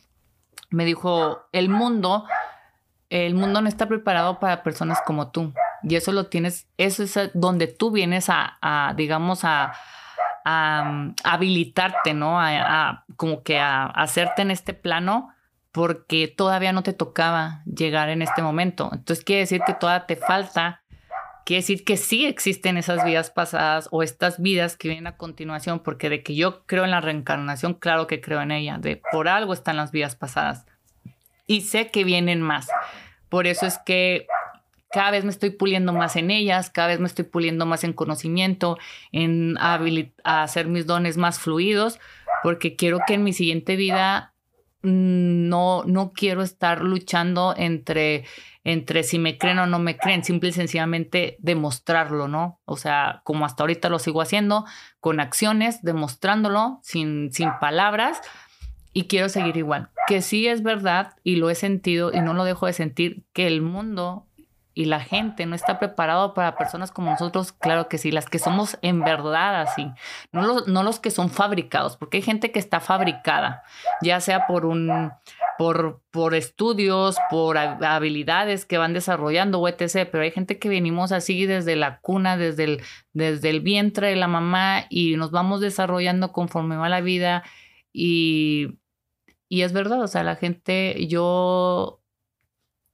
[0.72, 2.26] me dijo, el mundo,
[3.10, 5.54] el mundo no está preparado para personas como tú.
[5.84, 9.74] Y eso lo tienes, eso es donde tú vienes a, digamos, a,
[10.46, 12.40] a, habilitarte, ¿no?
[12.40, 15.34] A, como que a, hacerte en este plano
[15.72, 18.90] porque todavía no te tocaba llegar en este momento.
[18.94, 20.81] Entonces quiere decir que todavía te falta,
[21.46, 25.80] quiere decir que sí existen esas vidas pasadas o estas vidas que vienen a continuación,
[25.80, 29.28] porque de que yo creo en la reencarnación, claro que creo en ella, de por
[29.28, 30.66] algo están las vidas pasadas
[31.52, 32.70] y sé que vienen más.
[33.30, 34.28] Por eso es que
[34.92, 37.94] cada vez me estoy puliendo más en ellas, cada vez me estoy puliendo más en
[37.94, 38.78] conocimiento,
[39.12, 39.58] en
[40.24, 42.00] hacer mis dones más fluidos,
[42.44, 44.34] porque quiero que en mi siguiente vida
[44.84, 48.26] mm, no, no quiero estar luchando entre,
[48.64, 52.60] entre si me creen o no me creen, simple y sencillamente demostrarlo, ¿no?
[52.66, 54.66] O sea, como hasta ahorita lo sigo haciendo,
[55.00, 58.22] con acciones, demostrándolo, sin, sin palabras,
[58.94, 59.90] y quiero seguir igual.
[60.08, 63.48] Que sí es verdad y lo he sentido y no lo dejo de sentir que
[63.48, 64.28] el mundo
[64.74, 68.40] y la gente no está preparado para personas como nosotros, claro que sí, las que
[68.40, 69.92] somos en verdad así,
[70.32, 73.64] no los, no los que son fabricados, porque hay gente que está fabricada,
[74.02, 75.12] ya sea por un
[75.58, 80.10] por, por estudios, por habilidades que van desarrollando o etc.
[80.12, 82.82] Pero hay gente que venimos así desde la cuna, desde el,
[83.14, 87.44] desde el vientre de la mamá y nos vamos desarrollando conforme va la vida
[87.94, 88.80] y
[89.52, 92.02] y es verdad, o sea, la gente, yo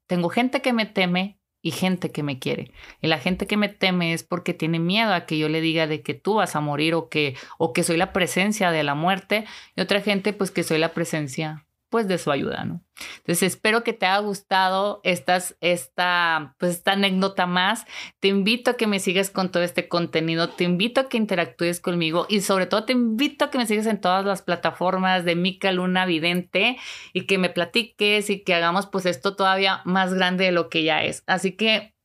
[0.08, 1.37] tengo gente que me teme
[1.68, 2.72] y gente que me quiere.
[3.02, 5.86] Y la gente que me teme es porque tiene miedo a que yo le diga
[5.86, 8.96] de que tú vas a morir o que, o que soy la presencia de la
[8.96, 9.44] muerte.
[9.76, 12.84] Y otra gente, pues que soy la presencia pues de su ayuda, ¿no?
[13.18, 17.86] Entonces espero que te haya gustado estas, esta, pues esta anécdota más.
[18.20, 21.80] Te invito a que me sigas con todo este contenido, te invito a que interactúes
[21.80, 25.36] conmigo y sobre todo te invito a que me sigas en todas las plataformas de
[25.36, 26.78] Mica Luna Vidente
[27.14, 30.84] y que me platiques y que hagamos pues esto todavía más grande de lo que
[30.84, 31.24] ya es.
[31.28, 31.97] Así que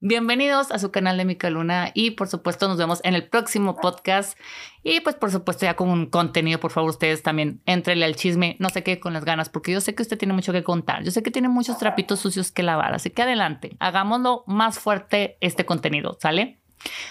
[0.00, 3.76] Bienvenidos a su canal de Mica Luna y por supuesto nos vemos en el próximo
[3.76, 4.38] podcast
[4.82, 8.56] y pues por supuesto ya con un contenido, por favor ustedes también entrenle al chisme,
[8.58, 11.04] no se quede con las ganas porque yo sé que usted tiene mucho que contar,
[11.04, 15.36] yo sé que tiene muchos trapitos sucios que lavar, así que adelante, hagámoslo más fuerte
[15.40, 16.58] este contenido, ¿sale?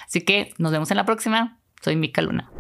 [0.05, 2.51] Así que nos vemos en la próxima, soy Mica Luna.